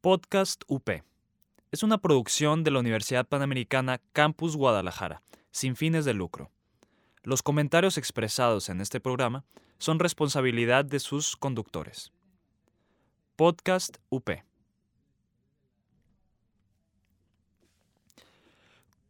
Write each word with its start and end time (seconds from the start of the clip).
Podcast 0.00 0.62
UP. 0.66 0.88
Es 1.70 1.82
una 1.82 1.98
producción 1.98 2.64
de 2.64 2.70
la 2.70 2.78
Universidad 2.78 3.28
Panamericana 3.28 4.00
Campus 4.14 4.56
Guadalajara, 4.56 5.22
sin 5.50 5.76
fines 5.76 6.06
de 6.06 6.14
lucro. 6.14 6.50
Los 7.22 7.42
comentarios 7.42 7.98
expresados 7.98 8.70
en 8.70 8.80
este 8.80 8.98
programa 8.98 9.44
son 9.76 9.98
responsabilidad 9.98 10.86
de 10.86 11.00
sus 11.00 11.36
conductores. 11.36 12.12
Podcast 13.36 13.98
UP. 14.08 14.30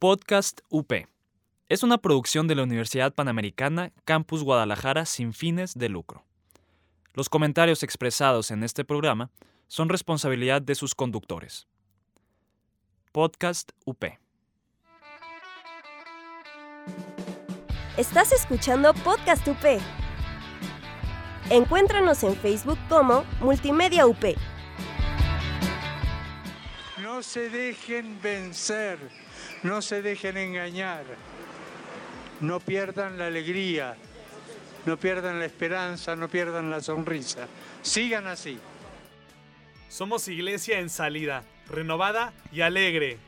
Podcast 0.01 0.63
UP. 0.71 0.93
Es 1.69 1.85
una 1.85 1.99
producción 1.99 2.49
de 2.49 2.57
la 2.57 2.65
Universidad 2.65 3.15
Panamericana 3.15 3.93
Campus 4.05 4.43
Guadalajara 4.43 5.07
sin 5.07 5.35
fines 5.35 5.79
de 5.79 5.89
lucro. 5.89 6.25
Los 7.15 7.29
comentarios 7.29 7.85
expresados 7.85 8.51
en 8.51 8.65
este 8.65 8.85
programa 8.85 9.31
son 9.71 9.89
responsabilidad 9.89 10.61
de 10.61 10.75
sus 10.75 10.97
conductores. 10.97 11.69
Podcast 13.13 13.71
UP. 13.85 14.05
Estás 17.97 18.33
escuchando 18.33 18.93
Podcast 18.95 19.47
UP. 19.47 19.81
Encuéntranos 21.51 22.25
en 22.25 22.35
Facebook 22.35 22.79
como 22.89 23.25
Multimedia 23.41 24.09
UP. 24.09 24.35
No 27.01 27.23
se 27.23 27.49
dejen 27.49 28.21
vencer, 28.21 28.99
no 29.63 29.83
se 29.83 30.03
dejen 30.03 30.37
engañar, 30.37 31.05
no 32.41 32.59
pierdan 32.59 33.19
la 33.19 33.29
alegría, 33.29 33.97
no 34.85 34.97
pierdan 34.97 35.39
la 35.39 35.45
esperanza, 35.45 36.17
no 36.17 36.29
pierdan 36.29 36.71
la 36.71 36.81
sonrisa. 36.81 37.47
Sigan 37.83 38.27
así. 38.27 38.59
Somos 39.91 40.29
iglesia 40.29 40.79
en 40.79 40.89
salida, 40.89 41.45
renovada 41.69 42.33
y 42.53 42.61
alegre. 42.61 43.19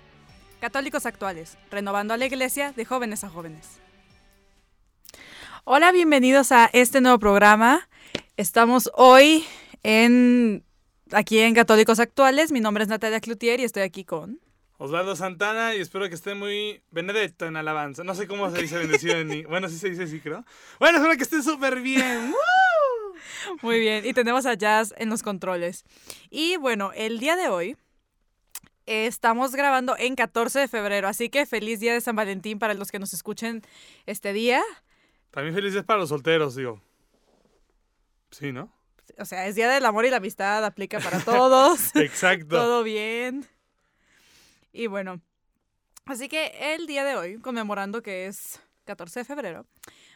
Católicos 0.60 1.06
actuales, 1.06 1.58
renovando 1.70 2.14
a 2.14 2.16
la 2.16 2.26
iglesia 2.26 2.72
de 2.72 2.84
jóvenes 2.84 3.24
a 3.24 3.28
jóvenes. 3.28 3.80
Hola, 5.64 5.90
bienvenidos 5.92 6.52
a 6.52 6.70
este 6.72 7.00
nuevo 7.00 7.18
programa. 7.18 7.88
Estamos 8.36 8.90
hoy 8.94 9.44
en 9.82 10.64
aquí 11.12 11.40
en 11.40 11.54
Católicos 11.54 11.98
Actuales. 11.98 12.52
Mi 12.52 12.60
nombre 12.60 12.84
es 12.84 12.88
Natalia 12.88 13.20
Cloutier 13.20 13.58
y 13.60 13.64
estoy 13.64 13.82
aquí 13.82 14.04
con 14.04 14.40
Osvaldo 14.78 15.14
Santana 15.16 15.74
y 15.74 15.80
espero 15.80 16.08
que 16.08 16.14
esté 16.14 16.34
muy 16.34 16.80
benedetto 16.90 17.46
en 17.46 17.56
alabanza. 17.56 18.02
No 18.04 18.14
sé 18.14 18.26
cómo 18.28 18.50
se 18.50 18.62
dice 18.62 18.78
bendecido 18.78 19.16
en 19.18 19.28
ni- 19.28 19.42
Bueno, 19.44 19.68
sí 19.68 19.78
se 19.78 19.90
dice 19.90 20.04
así, 20.04 20.20
creo. 20.20 20.44
Bueno, 20.78 20.98
espero 20.98 21.16
que 21.16 21.22
esté 21.24 21.42
súper 21.42 21.80
bien. 21.80 22.32
Muy 23.62 23.80
bien, 23.80 24.06
y 24.06 24.12
tenemos 24.12 24.46
a 24.46 24.54
Jazz 24.54 24.94
en 24.96 25.08
los 25.10 25.22
controles. 25.22 25.84
Y 26.30 26.56
bueno, 26.56 26.92
el 26.94 27.18
día 27.18 27.36
de 27.36 27.48
hoy 27.48 27.76
estamos 28.86 29.52
grabando 29.52 29.96
en 29.98 30.16
14 30.16 30.60
de 30.60 30.68
febrero, 30.68 31.08
así 31.08 31.28
que 31.28 31.46
feliz 31.46 31.80
día 31.80 31.92
de 31.92 32.00
San 32.00 32.16
Valentín 32.16 32.58
para 32.58 32.74
los 32.74 32.90
que 32.90 32.98
nos 32.98 33.12
escuchen 33.12 33.62
este 34.06 34.32
día. 34.32 34.62
También 35.30 35.54
felices 35.54 35.84
para 35.84 36.00
los 36.00 36.08
solteros, 36.08 36.54
digo. 36.56 36.80
Sí, 38.30 38.52
¿no? 38.52 38.72
O 39.18 39.24
sea, 39.24 39.46
es 39.46 39.54
día 39.54 39.68
del 39.68 39.84
amor 39.84 40.04
y 40.04 40.10
la 40.10 40.16
amistad, 40.16 40.64
aplica 40.64 41.00
para 41.00 41.20
todos. 41.20 41.94
Exacto. 41.96 42.56
Todo 42.56 42.82
bien. 42.82 43.46
Y 44.72 44.86
bueno, 44.86 45.20
así 46.06 46.28
que 46.28 46.74
el 46.74 46.86
día 46.86 47.04
de 47.04 47.16
hoy, 47.16 47.38
conmemorando 47.38 48.02
que 48.02 48.26
es 48.26 48.60
14 48.84 49.20
de 49.20 49.24
febrero, 49.24 49.66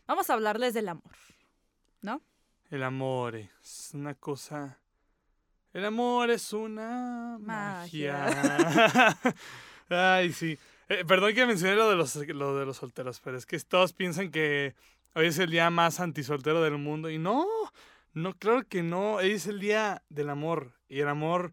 vamos 0.07 0.31
a 0.31 0.35
hablarles 0.35 0.73
del 0.73 0.89
amor, 0.89 1.13
¿no? 2.01 2.23
El 2.71 2.83
amor 2.83 3.37
es 3.37 3.91
una 3.95 4.15
cosa. 4.15 4.79
El 5.73 5.85
amor 5.85 6.31
es 6.31 6.53
una 6.53 7.39
Magia. 7.39 8.29
magia. 8.29 9.19
Ay, 9.89 10.33
sí. 10.33 10.59
Eh, 10.89 11.05
perdón 11.05 11.35
que 11.35 11.47
mencioné 11.47 11.77
lo 11.77 11.89
de, 11.89 11.97
los, 11.97 12.15
lo 12.17 12.57
de 12.59 12.67
los 12.67 12.77
solteros, 12.79 13.21
pero 13.21 13.37
es 13.37 13.47
que 13.47 13.59
todos 13.61 13.93
piensan 13.93 14.31
que 14.31 14.75
hoy 15.15 15.27
es 15.27 15.39
el 15.39 15.51
día 15.51 15.71
más 15.71 16.01
antisoltero 16.01 16.63
del 16.63 16.79
mundo. 16.79 17.11
Y 17.11 17.19
no, 17.19 17.47
no, 18.15 18.35
claro 18.35 18.67
que 18.67 18.83
no. 18.83 19.15
Hoy 19.15 19.33
es 19.33 19.47
el 19.47 19.61
día 19.61 20.03
del 20.09 20.31
amor. 20.31 20.73
Y 20.89 21.01
el 21.01 21.09
amor 21.09 21.53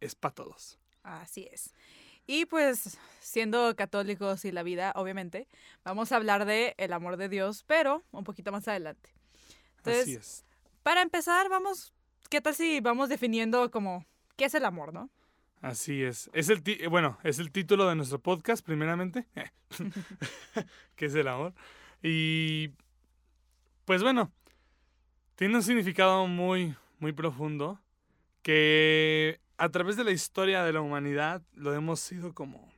es 0.00 0.14
para 0.14 0.34
todos. 0.34 0.78
Así 1.02 1.48
es. 1.50 1.72
Y 2.26 2.46
pues, 2.46 2.98
siendo 3.20 3.74
católicos 3.76 4.44
y 4.44 4.52
la 4.52 4.62
vida, 4.62 4.92
obviamente, 4.94 5.48
vamos 5.84 6.12
a 6.12 6.16
hablar 6.16 6.44
de 6.44 6.74
el 6.76 6.92
amor 6.92 7.16
de 7.16 7.28
Dios, 7.28 7.64
pero 7.66 8.02
un 8.12 8.24
poquito 8.24 8.52
más 8.52 8.68
adelante. 8.68 9.10
Entonces, 9.78 10.02
Así 10.02 10.14
es. 10.14 10.44
Para 10.90 11.02
empezar, 11.02 11.48
vamos, 11.48 11.94
¿qué 12.28 12.40
tal 12.40 12.52
si 12.52 12.80
vamos 12.80 13.08
definiendo 13.08 13.70
como 13.70 14.04
qué 14.34 14.46
es 14.46 14.54
el 14.54 14.64
amor, 14.64 14.92
no? 14.92 15.08
Así 15.60 16.02
es. 16.02 16.28
Es 16.32 16.48
el 16.48 16.64
bueno, 16.90 17.16
es 17.22 17.38
el 17.38 17.52
título 17.52 17.88
de 17.88 17.94
nuestro 17.94 18.18
podcast, 18.18 18.66
primeramente. 18.66 19.24
que 20.96 21.06
es 21.06 21.14
el 21.14 21.28
amor. 21.28 21.54
Y 22.02 22.70
pues 23.84 24.02
bueno, 24.02 24.32
tiene 25.36 25.54
un 25.54 25.62
significado 25.62 26.26
muy, 26.26 26.74
muy 26.98 27.12
profundo 27.12 27.80
que 28.42 29.38
a 29.58 29.68
través 29.68 29.96
de 29.96 30.02
la 30.02 30.10
historia 30.10 30.64
de 30.64 30.72
la 30.72 30.80
humanidad 30.80 31.40
lo 31.54 31.72
hemos 31.72 32.10
ido 32.10 32.34
como 32.34 32.68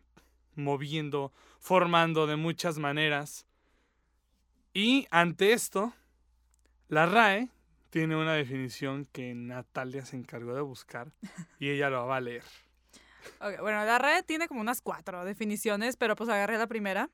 moviendo, 0.54 1.32
formando 1.60 2.26
de 2.26 2.36
muchas 2.36 2.76
maneras. 2.76 3.46
Y 4.74 5.06
ante 5.10 5.54
esto, 5.54 5.94
la 6.88 7.06
RAE 7.06 7.48
tiene 7.92 8.16
una 8.16 8.32
definición 8.32 9.06
que 9.12 9.34
Natalia 9.34 10.06
se 10.06 10.16
encargó 10.16 10.54
de 10.54 10.62
buscar 10.62 11.12
y 11.60 11.68
ella 11.68 11.90
lo 11.90 12.06
va 12.06 12.16
a 12.16 12.20
leer. 12.22 12.42
Ok, 13.38 13.60
bueno, 13.60 13.84
la 13.84 13.98
red 13.98 14.24
tiene 14.24 14.48
como 14.48 14.62
unas 14.62 14.80
cuatro 14.80 15.26
definiciones, 15.26 15.98
pero 15.98 16.16
pues 16.16 16.30
agarré 16.30 16.56
la 16.56 16.66
primera, 16.66 17.10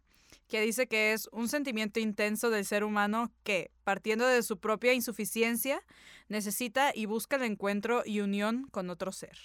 que 0.47 0.61
dice 0.61 0.87
que 0.87 1.13
es 1.13 1.29
un 1.33 1.49
sentimiento 1.49 1.99
intenso 1.99 2.49
del 2.49 2.65
ser 2.65 2.85
humano 2.85 3.33
que, 3.43 3.73
partiendo 3.83 4.25
de 4.25 4.41
su 4.45 4.61
propia 4.61 4.93
insuficiencia, 4.93 5.83
necesita 6.29 6.93
y 6.95 7.07
busca 7.07 7.35
el 7.37 7.43
encuentro 7.43 8.05
y 8.07 8.21
unión 8.21 8.69
con 8.71 8.89
otro 8.89 9.11
ser. 9.11 9.37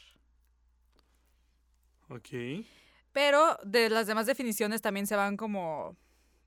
Ok. 2.09 2.29
Pero 3.11 3.57
de 3.65 3.89
las 3.89 4.05
demás 4.05 4.27
definiciones 4.27 4.83
también 4.83 5.07
se 5.07 5.15
van 5.15 5.35
como 5.35 5.97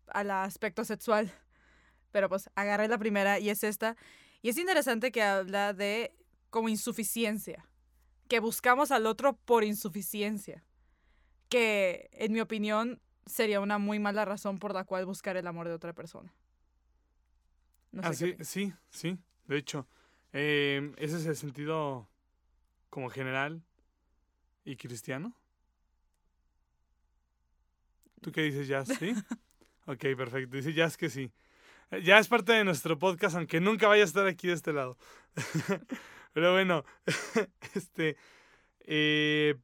al 0.06 0.30
aspecto 0.30 0.84
sexual. 0.84 1.32
Pero 2.12 2.28
pues 2.28 2.48
agarré 2.54 2.86
la 2.86 2.98
primera 2.98 3.40
y 3.40 3.50
es 3.50 3.64
esta. 3.64 3.96
Y 4.42 4.48
es 4.48 4.58
interesante 4.58 5.10
que 5.12 5.22
habla 5.22 5.72
de 5.72 6.14
como 6.50 6.68
insuficiencia. 6.68 7.66
Que 8.28 8.40
buscamos 8.40 8.90
al 8.90 9.06
otro 9.06 9.34
por 9.34 9.64
insuficiencia. 9.64 10.64
Que 11.48 12.08
en 12.12 12.32
mi 12.32 12.40
opinión 12.40 13.00
sería 13.26 13.60
una 13.60 13.78
muy 13.78 13.98
mala 13.98 14.24
razón 14.24 14.58
por 14.58 14.72
la 14.74 14.84
cual 14.84 15.06
buscar 15.06 15.36
el 15.36 15.46
amor 15.46 15.68
de 15.68 15.74
otra 15.74 15.92
persona. 15.92 16.32
No 17.92 18.02
sé 18.02 18.08
Ah, 18.08 18.12
sí, 18.14 18.36
sí, 18.40 18.72
sí. 18.90 19.18
De 19.46 19.56
hecho, 19.56 19.86
eh, 20.32 20.92
ese 20.96 21.16
es 21.16 21.26
el 21.26 21.36
sentido 21.36 22.08
como 22.90 23.10
general 23.10 23.62
y 24.64 24.76
cristiano. 24.76 25.34
¿Tú 28.20 28.32
qué 28.32 28.42
dices, 28.42 28.66
Jazz? 28.66 28.88
¿Sí? 28.98 29.12
ok, 29.86 30.00
perfecto. 30.16 30.56
Dice 30.56 30.72
Jazz 30.72 30.96
que 30.96 31.10
sí. 31.10 31.32
Ya 32.02 32.18
es 32.18 32.28
parte 32.28 32.52
de 32.52 32.64
nuestro 32.64 32.98
podcast, 32.98 33.36
aunque 33.36 33.60
nunca 33.60 33.86
vaya 33.88 34.02
a 34.02 34.06
estar 34.06 34.26
aquí 34.26 34.48
de 34.48 34.54
este 34.54 34.72
lado. 34.72 34.96
Pero 36.32 36.52
bueno, 36.52 36.84
este... 37.74 38.16
eh, 38.80 39.54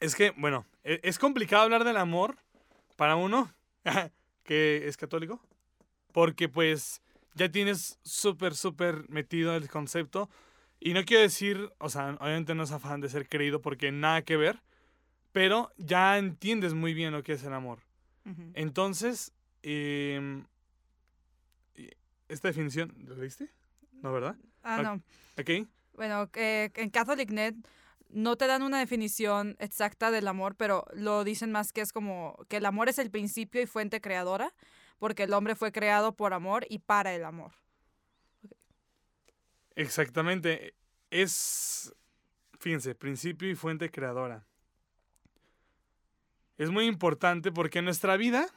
es 0.00 0.14
que, 0.14 0.30
bueno, 0.36 0.66
e- 0.84 1.00
es 1.02 1.18
complicado 1.18 1.62
hablar 1.62 1.84
del 1.84 1.96
amor 1.96 2.36
para 2.96 3.16
uno 3.16 3.52
que 4.44 4.86
es 4.86 4.96
católico. 4.96 5.40
Porque 6.12 6.48
pues 6.48 7.02
ya 7.34 7.50
tienes 7.50 7.98
súper, 8.02 8.54
súper 8.54 9.08
metido 9.08 9.54
el 9.56 9.68
concepto. 9.68 10.30
Y 10.78 10.92
no 10.94 11.04
quiero 11.04 11.22
decir, 11.22 11.70
o 11.78 11.88
sea, 11.88 12.16
obviamente 12.20 12.54
no 12.54 12.62
es 12.62 12.70
afán 12.72 13.00
de 13.00 13.08
ser 13.08 13.28
creído 13.28 13.60
porque 13.60 13.90
nada 13.92 14.22
que 14.22 14.36
ver. 14.36 14.62
Pero 15.32 15.70
ya 15.76 16.16
entiendes 16.16 16.72
muy 16.74 16.94
bien 16.94 17.12
lo 17.12 17.22
que 17.22 17.32
es 17.32 17.42
el 17.44 17.52
amor. 17.52 17.80
Entonces, 18.54 19.32
em, 19.62 20.44
esta 22.28 22.48
definición, 22.48 22.94
¿la 23.06 23.14
leíste? 23.14 23.50
¿No, 24.02 24.12
verdad? 24.12 24.36
Ah, 24.62 24.82
no. 24.82 25.02
Ok. 25.40 25.68
Bueno, 25.94 26.30
que 26.30 26.70
en 26.74 26.90
CatholicNet 26.90 27.56
no 28.08 28.36
te 28.36 28.46
dan 28.46 28.62
una 28.62 28.78
definición 28.78 29.56
exacta 29.58 30.10
del 30.10 30.28
amor, 30.28 30.56
pero 30.56 30.86
lo 30.92 31.24
dicen 31.24 31.52
más 31.52 31.72
que 31.72 31.80
es 31.80 31.92
como 31.92 32.36
que 32.48 32.58
el 32.58 32.66
amor 32.66 32.88
es 32.88 32.98
el 32.98 33.10
principio 33.10 33.60
y 33.60 33.66
fuente 33.66 34.00
creadora, 34.00 34.54
porque 34.98 35.24
el 35.24 35.32
hombre 35.32 35.54
fue 35.54 35.72
creado 35.72 36.14
por 36.14 36.32
amor 36.32 36.66
y 36.68 36.78
para 36.78 37.14
el 37.14 37.24
amor. 37.24 37.52
Exactamente. 39.74 40.74
Es, 41.10 41.94
fíjense, 42.58 42.94
principio 42.94 43.50
y 43.50 43.54
fuente 43.54 43.90
creadora. 43.90 44.46
Es 46.58 46.70
muy 46.70 46.86
importante 46.86 47.52
porque 47.52 47.82
nuestra 47.82 48.16
vida 48.16 48.48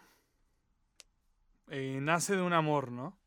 eh, 1.68 2.00
nace 2.02 2.36
de 2.36 2.42
un 2.42 2.54
amor, 2.54 2.92
¿no? 2.92 3.18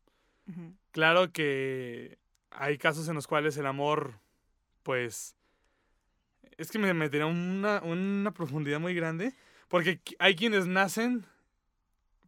Claro 0.91 1.31
que 1.31 2.17
hay 2.51 2.77
casos 2.77 3.07
en 3.07 3.15
los 3.15 3.27
cuales 3.27 3.57
el 3.57 3.65
amor, 3.65 4.19
pues, 4.83 5.35
Es 6.57 6.69
que 6.69 6.77
me 6.77 6.93
metería 6.93 7.25
una, 7.25 7.81
una 7.81 8.31
profundidad 8.31 8.79
muy 8.79 8.93
grande. 8.93 9.33
Porque 9.67 9.99
hay 10.19 10.35
quienes 10.35 10.67
nacen 10.67 11.25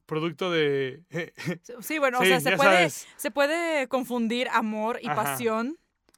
producto 0.05 0.49
de. 0.51 1.03
Sí, 1.81 1.99
bueno, 1.99 2.19
Sí, 2.21 2.25
o 2.25 2.27
sea, 2.27 2.39
se 2.39 2.57
puede, 2.57 2.89
se 2.89 3.31
puede 3.31 3.87
confundir 3.87 4.47
amor 4.51 4.99
y 5.01 5.07
Ajá. 5.07 5.23
pasión, 5.23 5.77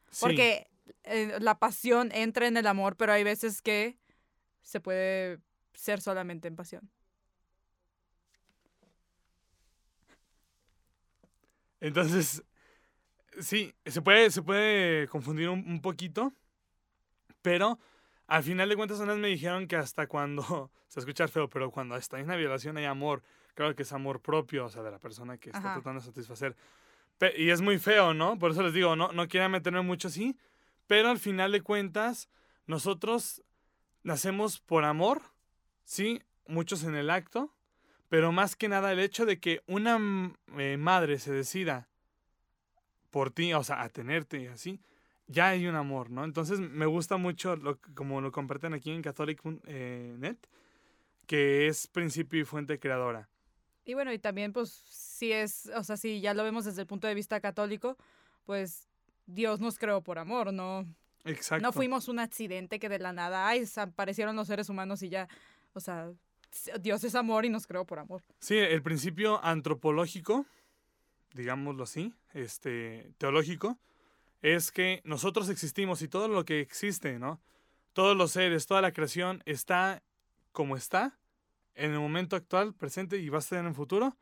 Sí. 0.09 0.19
porque 0.21 0.67
eh, 1.03 1.37
la 1.41 1.59
pasión 1.59 2.11
entra 2.13 2.47
en 2.47 2.55
el 2.55 2.65
amor, 2.67 2.95
pero 2.95 3.11
hay 3.11 3.23
veces 3.25 3.61
que 3.61 3.97
se 4.61 4.79
puede 4.79 5.39
ser 5.73 5.99
solamente 6.01 6.47
en 6.47 6.55
pasión. 6.55 6.89
Entonces, 11.79 12.43
sí, 13.39 13.73
se 13.85 14.01
puede, 14.01 14.31
se 14.31 14.41
puede 14.41 15.07
confundir 15.07 15.49
un, 15.49 15.59
un 15.67 15.81
poquito, 15.81 16.33
pero 17.41 17.79
al 18.27 18.43
final 18.43 18.67
de 18.69 18.75
cuentas 18.75 18.99
unas 18.99 19.17
me 19.17 19.27
dijeron 19.27 19.67
que 19.67 19.75
hasta 19.75 20.07
cuando, 20.07 20.71
se 20.87 20.99
escucha 20.99 21.27
feo, 21.27 21.49
pero 21.49 21.71
cuando 21.71 21.95
está 21.95 22.19
en 22.19 22.25
una 22.25 22.35
violación 22.35 22.77
hay 22.77 22.85
amor, 22.85 23.23
claro 23.53 23.75
que 23.75 23.83
es 23.83 23.93
amor 23.93 24.21
propio, 24.21 24.65
o 24.65 24.69
sea, 24.69 24.83
de 24.83 24.91
la 24.91 24.99
persona 24.99 25.37
que 25.37 25.49
está 25.49 25.59
Ajá. 25.59 25.73
tratando 25.73 26.01
de 26.01 26.05
satisfacer. 26.07 26.55
Pe- 27.17 27.33
y 27.41 27.49
es 27.49 27.61
muy 27.61 27.79
feo, 27.79 28.13
¿no? 28.13 28.37
Por 28.37 28.51
eso 28.51 28.61
les 28.63 28.73
digo, 28.73 28.95
no, 28.95 29.11
no 29.11 29.27
quiero 29.27 29.49
meterme 29.49 29.81
mucho 29.81 30.07
así, 30.09 30.37
pero 30.87 31.09
al 31.09 31.19
final 31.19 31.51
de 31.51 31.61
cuentas, 31.61 32.29
nosotros 32.65 33.43
nacemos 34.03 34.59
por 34.59 34.83
amor, 34.85 35.21
sí, 35.83 36.21
muchos 36.47 36.83
en 36.83 36.95
el 36.95 37.09
acto, 37.09 37.53
pero 38.09 38.31
más 38.31 38.55
que 38.55 38.69
nada 38.69 38.91
el 38.91 38.99
hecho 38.99 39.25
de 39.25 39.39
que 39.39 39.61
una 39.67 39.99
eh, 40.57 40.77
madre 40.77 41.19
se 41.19 41.31
decida 41.31 41.87
por 43.11 43.31
ti, 43.31 43.53
o 43.53 43.63
sea, 43.63 43.81
a 43.81 43.89
tenerte 43.89 44.41
y 44.41 44.47
así, 44.47 44.79
ya 45.27 45.49
hay 45.49 45.67
un 45.67 45.75
amor, 45.75 46.09
¿no? 46.09 46.23
Entonces 46.23 46.59
me 46.59 46.85
gusta 46.85 47.17
mucho, 47.17 47.55
lo, 47.55 47.79
que- 47.79 47.93
como 47.93 48.21
lo 48.21 48.31
comparten 48.31 48.73
aquí 48.73 48.91
en 48.91 49.01
Catholic.net, 49.01 50.37
que 51.25 51.67
es 51.67 51.87
principio 51.87 52.41
y 52.41 52.45
fuente 52.45 52.79
creadora. 52.79 53.29
Y 53.85 53.93
bueno, 53.93 54.11
y 54.11 54.19
también, 54.19 54.51
pues, 54.51 54.69
si 54.71 55.31
es, 55.31 55.71
o 55.75 55.83
sea, 55.83 55.95
si 55.97 56.19
ya 56.19 56.33
lo 56.33 56.43
vemos 56.43 56.65
desde 56.65 56.81
el 56.81 56.87
punto 56.87 57.07
de 57.07 57.13
vista 57.15 57.39
católico, 57.39 57.97
pues 58.45 58.87
Dios 59.25 59.59
nos 59.61 59.79
creó 59.79 60.01
por 60.01 60.19
amor, 60.19 60.53
no, 60.53 60.85
Exacto. 61.23 61.63
no 61.63 61.71
fuimos 61.71 62.07
un 62.09 62.19
accidente 62.19 62.79
que 62.79 62.89
de 62.89 62.99
la 62.99 63.13
nada, 63.13 63.47
ay, 63.47 63.65
se 63.65 63.79
aparecieron 63.81 64.35
los 64.35 64.47
seres 64.47 64.69
humanos 64.69 65.01
y 65.03 65.09
ya, 65.09 65.27
o 65.73 65.79
sea, 65.79 66.11
Dios 66.79 67.03
es 67.03 67.15
amor 67.15 67.45
y 67.45 67.49
nos 67.49 67.67
creó 67.67 67.85
por 67.85 67.99
amor. 67.99 68.23
Sí, 68.39 68.57
el 68.57 68.81
principio 68.81 69.43
antropológico, 69.43 70.45
digámoslo 71.33 71.83
así, 71.83 72.13
este, 72.33 73.11
teológico, 73.17 73.77
es 74.41 74.71
que 74.71 75.01
nosotros 75.03 75.49
existimos 75.49 76.01
y 76.01 76.07
todo 76.07 76.27
lo 76.27 76.45
que 76.45 76.59
existe, 76.59 77.19
¿no? 77.19 77.39
Todos 77.93 78.15
los 78.15 78.31
seres, 78.31 78.67
toda 78.67 78.81
la 78.81 78.91
creación 78.91 79.41
está 79.45 80.03
como 80.51 80.75
está 80.75 81.17
en 81.75 81.91
el 81.91 81.99
momento 81.99 82.35
actual, 82.35 82.73
presente 82.73 83.17
y 83.17 83.29
va 83.29 83.37
a 83.37 83.39
estar 83.39 83.59
en 83.59 83.67
el 83.67 83.73
futuro, 83.73 84.17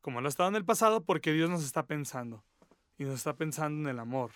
como 0.00 0.20
lo 0.20 0.28
ha 0.28 0.30
estado 0.30 0.48
en 0.48 0.56
el 0.56 0.64
pasado, 0.64 1.04
porque 1.04 1.32
Dios 1.32 1.50
nos 1.50 1.64
está 1.64 1.86
pensando 1.86 2.44
y 2.98 3.04
nos 3.04 3.14
está 3.14 3.36
pensando 3.36 3.80
en 3.80 3.94
el 3.94 3.98
amor. 3.98 4.30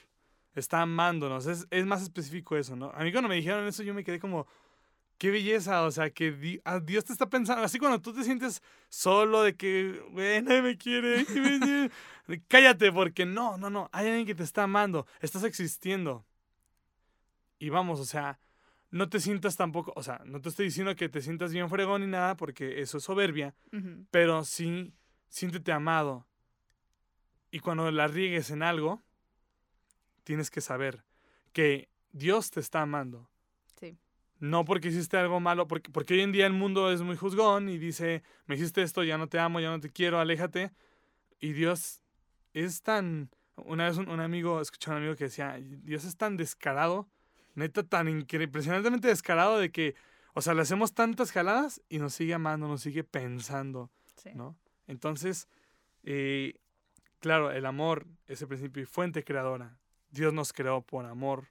Está 0.55 0.83
amándonos, 0.83 1.47
es, 1.47 1.67
es 1.71 1.87
más 1.87 2.03
específico 2.03 2.57
eso, 2.57 2.75
¿no? 2.75 2.91
A 2.91 3.05
mí 3.05 3.13
cuando 3.13 3.29
me 3.29 3.37
dijeron 3.37 3.67
eso 3.67 3.85
yo 3.85 3.95
me 3.95 4.03
quedé 4.03 4.19
como, 4.19 4.49
qué 5.21 5.31
belleza, 5.31 5.83
o 5.85 5.91
sea, 5.91 6.09
que 6.09 6.33
di- 6.33 6.63
ah, 6.65 6.81
Dios 6.81 7.05
te 7.05 7.13
está 7.13 7.29
pensando, 7.29 7.63
así 7.63 7.79
cuando 7.79 8.01
tú 8.01 8.15
te 8.15 8.25
sientes 8.25 8.63
solo 8.89 9.43
de 9.43 9.55
que, 9.55 10.03
güey, 10.13 10.41
nadie 10.41 10.63
me 10.63 10.79
quiere, 10.79 11.27
cállate, 12.49 12.91
porque 12.91 13.27
no, 13.27 13.59
no, 13.59 13.69
no, 13.69 13.91
hay 13.93 14.09
alguien 14.09 14.27
que 14.27 14.35
te 14.35 14.43
está 14.43 14.63
amando, 14.63 15.07
estás 15.21 15.45
existiendo. 15.45 16.25
Y 17.59 17.69
vamos, 17.69 18.01
o 18.01 18.07
sea, 18.07 18.41
no 18.91 19.11
te 19.11 19.21
sientas 19.21 19.57
tampoco, 19.57 19.93
o 19.95 20.03
sea, 20.03 20.23
no 20.25 20.41
te 20.41 20.49
estoy 20.49 20.65
diciendo 20.65 20.97
que 20.97 21.11
te 21.11 21.21
sientas 21.21 21.53
bien 21.53 21.69
fregón 21.69 22.01
ni 22.01 22.07
nada, 22.07 22.35
porque 22.35 22.81
eso 22.81 22.97
es 22.97 23.05
soberbia, 23.05 23.55
pero 24.11 24.43
sí, 24.45 24.95
siéntete 25.29 25.71
amado. 25.71 26.27
Y 27.51 27.59
cuando 27.61 27.91
la 27.91 28.07
riegues 28.07 28.51
en 28.51 28.63
algo, 28.63 29.03
tienes 30.25 30.51
que 30.51 30.63
saber 30.63 31.05
que 31.53 31.91
Dios 32.13 32.51
te 32.51 32.61
está 32.61 32.81
amando. 32.81 33.30
No 34.41 34.65
porque 34.65 34.89
hiciste 34.89 35.17
algo 35.19 35.39
malo, 35.39 35.69
porque, 35.69 35.91
porque 35.91 36.15
hoy 36.15 36.21
en 36.23 36.33
día 36.33 36.47
el 36.47 36.55
mundo 36.55 36.91
es 36.91 37.03
muy 37.03 37.17
juzgón 37.17 37.69
y 37.69 37.79
dice, 37.79 38.23
me 38.47 38.57
hiciste 38.57 38.83
esto, 38.83 39.05
ya 39.05 39.19
no 39.19 39.29
te 39.29 39.39
amo, 39.39 39.61
ya 39.61 39.71
no 39.71 39.79
te 39.81 39.91
quiero, 39.91 40.19
aléjate. 40.19 40.73
Y 41.39 41.53
Dios 41.53 42.01
es 42.55 42.83
tan... 42.83 43.31
Una 43.57 43.85
vez 43.85 43.99
un, 43.99 44.09
un 44.09 44.21
amigo, 44.21 44.61
escuché 44.61 44.91
a 44.91 44.95
un 44.95 44.99
amigo 45.01 45.15
que 45.17 45.25
decía, 45.25 45.59
Dios 45.61 46.05
es 46.05 46.17
tan 46.17 46.39
descarado, 46.39 47.09
neta 47.55 47.83
tan 47.83 48.09
impresionantemente 48.09 49.09
descarado 49.09 49.59
de 49.59 49.71
que, 49.71 49.95
o 50.33 50.41
sea, 50.41 50.55
le 50.55 50.63
hacemos 50.63 50.95
tantas 50.95 51.31
jaladas 51.31 51.83
y 51.91 51.99
nos 51.99 52.15
sigue 52.15 52.33
amando, 52.33 52.67
nos 52.67 52.81
sigue 52.81 53.05
pensando, 53.05 53.91
Sí. 54.17 54.31
¿no? 54.35 54.57
Entonces, 54.87 55.49
eh, 56.03 56.55
claro, 57.21 57.53
el 57.53 57.67
amor 57.67 58.07
es 58.27 58.41
el 58.43 58.49
principio 58.49 58.83
y 58.83 58.87
fuente 58.87 59.25
creadora. 59.25 59.79
Dios 60.11 60.33
nos 60.33 60.53
creó 60.53 60.83
por 60.83 61.05
amor. 61.05 61.49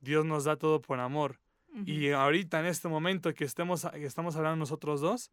Dios 0.00 0.24
nos 0.24 0.44
da 0.44 0.56
todo 0.56 0.82
por 0.82 1.00
amor. 1.00 1.38
Y 1.86 2.10
ahorita, 2.10 2.60
en 2.60 2.66
este 2.66 2.88
momento 2.88 3.32
que, 3.32 3.44
estemos, 3.44 3.86
que 3.92 4.04
estamos 4.04 4.36
hablando 4.36 4.56
nosotros 4.56 5.00
dos 5.00 5.30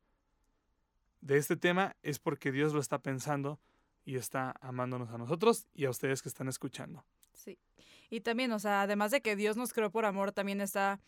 de 1.22 1.38
este 1.38 1.58
tema, 1.58 1.96
es 2.02 2.20
porque 2.20 2.52
Dios 2.52 2.74
lo 2.74 2.80
está 2.80 3.00
pensando 3.00 3.60
y 4.06 4.16
está 4.16 4.56
amándonos 4.62 5.10
a 5.10 5.18
nosotros 5.18 5.68
y 5.74 5.86
a 5.86 5.90
ustedes 5.90 6.22
que 6.22 6.30
están 6.30 6.48
escuchando. 6.48 7.04
Sí. 7.34 7.58
Y 8.10 8.22
también, 8.22 8.52
o 8.54 8.60
sea, 8.60 8.84
además 8.84 9.12
de 9.12 9.22
que 9.22 9.36
Dios 9.36 9.58
nos 9.58 9.74
creó 9.74 9.92
por 9.92 10.06
amor, 10.06 10.32
también 10.32 10.62
está 10.62 11.00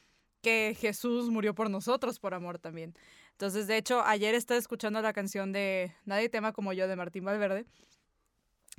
que 0.42 0.75
Jesús 0.80 1.30
murió 1.30 1.56
por 1.56 1.69
nosotros 1.69 2.19
por 2.19 2.34
amor 2.34 2.60
también. 2.60 2.95
Entonces, 3.31 3.68
de 3.68 3.77
hecho, 3.77 4.01
ayer 4.04 4.36
estaba 4.36 4.60
escuchando 4.60 5.01
la 5.01 5.13
canción 5.13 5.51
de 5.51 5.94
Nadie 6.06 6.30
tema 6.30 6.51
como 6.51 6.74
yo 6.74 6.88
de 6.88 6.95
Martín 6.95 7.24
Valverde. 7.24 7.66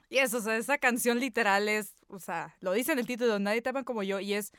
Y 0.08 0.19
eso, 0.19 0.38
o 0.38 0.40
sea, 0.40 0.56
esa 0.56 0.78
canción 0.78 1.19
literal 1.19 1.69
es, 1.69 1.94
o 2.08 2.19
sea, 2.19 2.55
lo 2.60 2.72
dice 2.72 2.93
en 2.93 2.98
el 2.98 3.06
título, 3.06 3.38
Nadie 3.38 3.62
tema 3.62 3.82
como 3.82 4.02
yo, 4.02 4.20
y 4.20 4.34
es, 4.34 4.52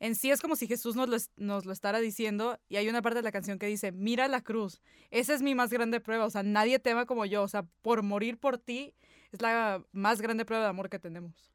en 0.00 0.14
sí 0.14 0.30
es 0.30 0.40
como 0.40 0.56
si 0.56 0.66
Jesús 0.66 0.96
nos 0.96 1.08
lo, 1.08 1.16
nos 1.36 1.66
lo 1.66 1.72
estará 1.72 2.00
diciendo, 2.00 2.58
y 2.68 2.76
hay 2.76 2.88
una 2.88 3.02
parte 3.02 3.18
de 3.18 3.22
la 3.22 3.32
canción 3.32 3.58
que 3.58 3.66
dice, 3.66 3.92
mira 3.92 4.28
la 4.28 4.42
cruz, 4.42 4.82
esa 5.10 5.34
es 5.34 5.42
mi 5.42 5.54
más 5.54 5.70
grande 5.70 6.00
prueba, 6.00 6.26
o 6.26 6.30
sea, 6.30 6.42
nadie 6.42 6.78
tema 6.78 7.06
como 7.06 7.24
yo, 7.24 7.42
o 7.42 7.48
sea, 7.48 7.64
por 7.82 8.02
morir 8.02 8.38
por 8.38 8.58
ti 8.58 8.94
es 9.32 9.42
la 9.42 9.82
más 9.92 10.20
grande 10.20 10.44
prueba 10.44 10.64
de 10.64 10.70
amor 10.70 10.88
que 10.88 10.98
tenemos. 10.98 11.52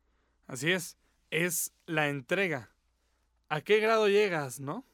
Así 0.47 0.71
es, 0.71 0.97
es 1.31 1.73
la 1.85 2.09
entrega. 2.09 2.71
¿A 3.49 3.61
qué 3.61 3.79
grado 3.79 4.07
llegas, 4.07 4.59
no? 4.59 4.85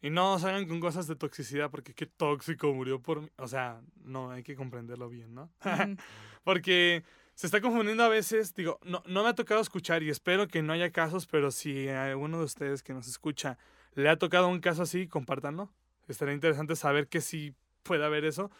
Y 0.00 0.10
no 0.10 0.38
salgan 0.38 0.68
con 0.68 0.78
cosas 0.78 1.06
de 1.06 1.16
toxicidad 1.16 1.70
porque 1.70 1.94
qué 1.94 2.06
tóxico 2.06 2.72
murió 2.72 3.00
por 3.00 3.22
mí. 3.22 3.30
O 3.36 3.48
sea, 3.48 3.80
no, 4.04 4.30
hay 4.30 4.42
que 4.42 4.54
comprenderlo 4.54 5.08
bien, 5.08 5.34
¿no? 5.34 5.50
Porque 6.44 7.02
se 7.38 7.46
está 7.46 7.60
confundiendo 7.60 8.02
a 8.02 8.08
veces, 8.08 8.52
digo, 8.52 8.80
no, 8.82 9.00
no 9.06 9.22
me 9.22 9.28
ha 9.28 9.32
tocado 9.36 9.60
escuchar 9.60 10.02
y 10.02 10.10
espero 10.10 10.48
que 10.48 10.60
no 10.60 10.72
haya 10.72 10.90
casos, 10.90 11.28
pero 11.28 11.52
si 11.52 11.88
a 11.88 12.06
alguno 12.06 12.38
de 12.40 12.44
ustedes 12.44 12.82
que 12.82 12.92
nos 12.92 13.06
escucha 13.06 13.58
le 13.94 14.08
ha 14.08 14.16
tocado 14.16 14.48
un 14.48 14.58
caso 14.58 14.82
así, 14.82 15.06
compártanlo. 15.06 15.70
Estaría 16.08 16.34
interesante 16.34 16.74
saber 16.74 17.06
que 17.06 17.20
sí 17.20 17.54
puede 17.84 18.04
haber 18.04 18.24
eso. 18.24 18.50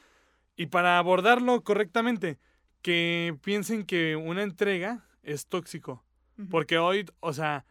Y 0.54 0.66
para 0.66 0.96
abordarlo 0.98 1.64
correctamente, 1.64 2.38
que 2.80 3.36
piensen 3.42 3.84
que 3.84 4.14
una 4.14 4.44
entrega 4.44 5.04
es 5.24 5.48
tóxico. 5.48 6.04
Porque 6.48 6.78
hoy, 6.78 7.04
o 7.18 7.32
sea, 7.32 7.64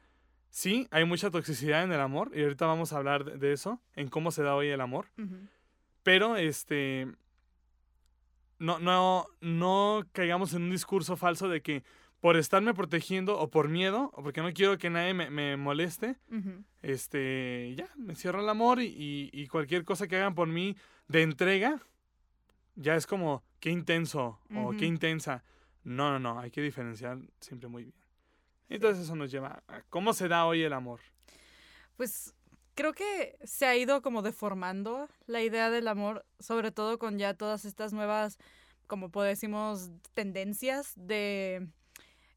sí, 0.50 0.90
hay 0.92 1.06
mucha 1.06 1.32
toxicidad 1.32 1.84
en 1.86 1.94
el 1.94 2.02
amor, 2.02 2.32
y 2.36 2.44
ahorita 2.44 2.66
vamos 2.66 2.92
a 2.92 2.98
hablar 2.98 3.24
de- 3.40 3.54
eso, 3.54 3.80
en 3.96 4.10
cómo 4.10 4.32
se 4.32 4.44
da 4.44 4.56
hoy 4.56 4.68
el 4.68 4.82
amor. 4.82 5.06
Pero, 6.04 6.36
este, 6.36 7.08
no, 8.60 8.80
no, 8.80 9.28
no 9.42 10.04
caigamos 10.12 10.54
en 10.54 10.64
un 10.64 10.72
discurso 10.72 11.16
falso 11.18 11.48
de 11.50 11.62
que 11.62 11.84
por 12.20 12.36
estarme 12.38 12.74
protegiendo 12.74 13.38
o 13.40 13.50
por 13.50 13.70
miedo 13.70 14.10
o 14.14 14.24
porque 14.24 14.42
no 14.42 14.52
quiero 14.52 14.78
que 14.78 14.90
nadie 14.90 15.14
me, 15.14 15.30
me 15.30 15.56
moleste, 15.58 16.18
este, 16.82 17.76
ya, 17.78 17.88
me 17.96 18.16
cierro 18.16 18.42
el 18.42 18.50
amor 18.50 18.82
y, 18.82 18.86
y- 18.88 19.30
y 19.34 19.48
cualquier 19.48 19.84
cosa 19.84 20.08
que 20.08 20.16
hagan 20.18 20.34
por 20.36 20.48
mí 20.48 20.76
de 21.08 21.22
entrega, 21.22 21.82
ya 22.76 22.96
es 22.96 23.06
como, 23.08 23.44
qué 23.60 23.70
intenso 23.70 24.40
o 24.56 24.72
qué 24.78 24.86
intensa. 24.86 25.44
No, 25.84 26.12
no, 26.12 26.20
no, 26.20 26.40
hay 26.40 26.52
que 26.52 26.62
diferenciar 26.62 27.20
siempre 27.40 27.70
muy 27.70 27.84
bien. 27.84 27.96
Entonces 28.70 29.04
eso 29.06 29.16
nos 29.16 29.32
lleva 29.32 29.64
a 29.68 29.82
cómo 29.90 30.14
se 30.14 30.28
da 30.28 30.46
hoy 30.46 30.62
el 30.64 30.74
amor. 30.74 31.00
Pues 31.96 32.36
creo 32.78 32.94
que 32.94 33.38
se 33.44 33.66
ha 33.66 33.76
ido 33.76 34.04
como 34.04 34.22
deformando 34.22 35.10
la 35.26 35.42
idea 35.42 35.72
del 35.72 35.88
amor, 35.88 36.26
sobre 36.40 36.72
todo 36.72 37.00
con 37.00 37.18
ya 37.18 37.34
todas 37.34 37.66
estas 37.66 37.92
nuevas, 37.92 38.38
como 38.86 39.10
decimos, 39.24 39.90
tendencias 40.14 40.94
de 40.96 41.68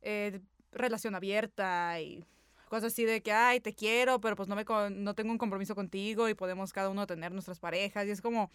eh, 0.00 0.40
relación 0.72 1.14
abierta 1.14 2.00
y 2.00 2.24
cosas 2.70 2.94
así 2.94 3.04
de 3.04 3.22
que, 3.22 3.32
ay, 3.32 3.60
te 3.60 3.74
quiero, 3.74 4.18
pero 4.22 4.34
pues 4.34 4.48
no, 4.48 4.56
me 4.56 4.64
no 4.64 5.14
tengo 5.14 5.30
un 5.30 5.38
compromiso 5.38 5.74
contigo 5.74 6.26
y 6.26 6.34
podemos 6.34 6.72
cada 6.72 6.88
uno 6.88 7.06
tener 7.06 7.32
nuestras 7.32 7.58
parejas. 7.58 8.06
Y 8.06 8.10
es 8.10 8.22
como, 8.22 8.50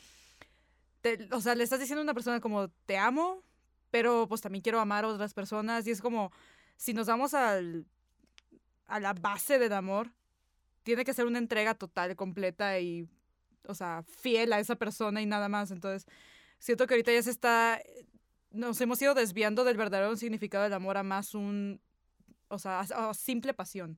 o 1.31 1.41
sea, 1.41 1.53
le 1.53 1.63
estás 1.63 1.79
diciendo 1.79 2.01
a 2.01 2.03
una 2.03 2.15
persona 2.15 2.39
como, 2.39 2.69
te 2.87 2.97
amo, 2.97 3.43
pero 3.91 4.27
pues 4.27 4.41
también 4.41 4.63
quiero 4.63 4.79
amar 4.79 5.05
a 5.05 5.09
otras 5.09 5.35
personas. 5.35 5.85
Y 5.85 5.91
es 5.91 6.01
como, 6.01 6.31
si 6.77 6.93
nos 6.95 7.05
vamos 7.05 7.35
al, 7.35 7.85
a 8.87 8.99
la 8.99 9.13
base 9.13 9.59
del 9.59 9.73
amor, 9.73 10.11
tiene 10.85 11.03
que 11.03 11.15
ser 11.15 11.25
una 11.25 11.39
entrega 11.39 11.73
total, 11.73 12.15
completa 12.15 12.79
y, 12.79 13.09
o 13.67 13.73
sea, 13.73 14.03
fiel 14.03 14.53
a 14.53 14.59
esa 14.59 14.75
persona 14.75 15.19
y 15.19 15.25
nada 15.25 15.49
más. 15.49 15.71
Entonces, 15.71 16.05
siento 16.59 16.85
que 16.85 16.93
ahorita 16.93 17.11
ya 17.11 17.23
se 17.23 17.31
está, 17.31 17.81
nos 18.51 18.79
hemos 18.81 19.01
ido 19.01 19.15
desviando 19.15 19.63
del 19.63 19.77
verdadero 19.77 20.15
significado 20.15 20.63
del 20.63 20.73
amor 20.73 20.97
a 20.97 21.03
más 21.03 21.33
un, 21.33 21.81
o 22.49 22.59
sea, 22.59 22.81
a, 22.81 23.13
simple 23.15 23.55
pasión. 23.55 23.97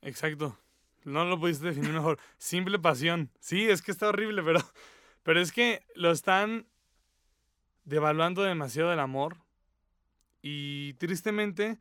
Exacto. 0.00 0.58
No 1.04 1.26
lo 1.26 1.38
pudiste 1.38 1.66
definir 1.66 1.92
mejor. 1.92 2.18
Simple 2.38 2.78
pasión. 2.78 3.30
Sí, 3.40 3.68
es 3.68 3.82
que 3.82 3.90
está 3.90 4.08
horrible, 4.08 4.42
pero, 4.42 4.60
pero 5.24 5.40
es 5.40 5.52
que 5.52 5.84
lo 5.94 6.10
están 6.10 6.66
devaluando 7.84 8.42
demasiado 8.42 8.92
el 8.92 9.00
amor. 9.00 9.36
Y 10.42 10.94
tristemente, 10.94 11.78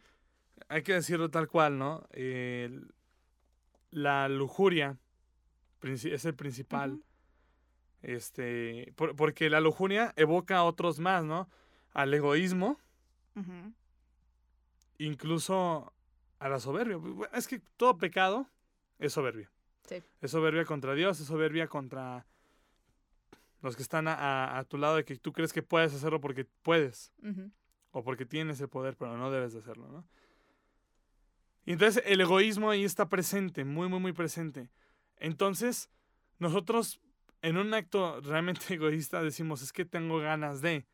hay 0.70 0.82
que 0.82 0.94
decirlo 0.94 1.30
tal 1.30 1.48
cual, 1.48 1.78
¿no? 1.78 2.04
La 3.92 4.28
lujuria 4.30 4.98
es 5.84 6.26
el 6.26 6.34
principal. 6.36 7.04
Este, 8.02 8.94
por- 8.96 9.16
porque 9.16 9.50
la 9.50 9.60
lujuria 9.62 10.12
evoca 10.16 10.58
a 10.58 10.64
otros 10.64 11.00
más, 11.00 11.24
¿no? 11.24 11.48
Al 11.94 12.12
egoísmo, 12.14 12.80
incluso 14.98 15.94
a 16.40 16.50
la 16.50 16.60
soberbia. 16.60 16.98
Es 17.34 17.48
que 17.48 17.60
todo 17.78 17.98
pecado 17.98 18.48
es 19.00 19.14
soberbia. 19.14 19.52
Sí. 19.88 20.02
Es 20.22 20.32
soberbia 20.32 20.66
contra 20.66 20.94
Dios, 20.94 21.20
es 21.20 21.28
soberbia 21.28 21.68
contra 21.68 22.26
los 23.62 23.76
que 23.76 23.82
están 23.84 24.08
a, 24.08 24.14
a- 24.16 24.58
a 24.60 24.64
tu 24.64 24.78
lado 24.78 24.96
de 24.96 25.06
que 25.06 25.16
tú 25.18 25.32
crees 25.34 25.54
que 25.54 25.62
puedes 25.64 25.94
hacerlo 25.94 26.20
porque 26.22 26.46
puedes 26.46 27.12
o 27.92 28.04
porque 28.04 28.26
tienes 28.26 28.60
el 28.62 28.70
poder, 28.70 28.96
pero 28.98 29.18
no 29.18 29.30
debes 29.32 29.54
de 29.54 29.60
hacerlo, 29.60 29.88
¿no? 29.90 30.06
Y 31.66 31.74
entonces 31.74 32.04
el 32.06 32.22
egoísmo 32.22 32.70
ahí 32.70 32.84
está 32.84 33.08
presente, 33.10 33.66
muy, 33.66 33.88
muy, 33.88 34.00
muy 34.00 34.14
presente. 34.14 34.70
Entonces, 35.18 35.90
nosotros 36.40 37.00
en 37.42 37.58
un 37.58 37.74
acto 37.74 38.20
realmente 38.22 38.62
egoísta 38.74 39.22
decimos, 39.22 39.62
es 39.62 39.72
que 39.72 39.86
tengo 39.86 40.20
ganas 40.20 40.62
de. 40.62 40.86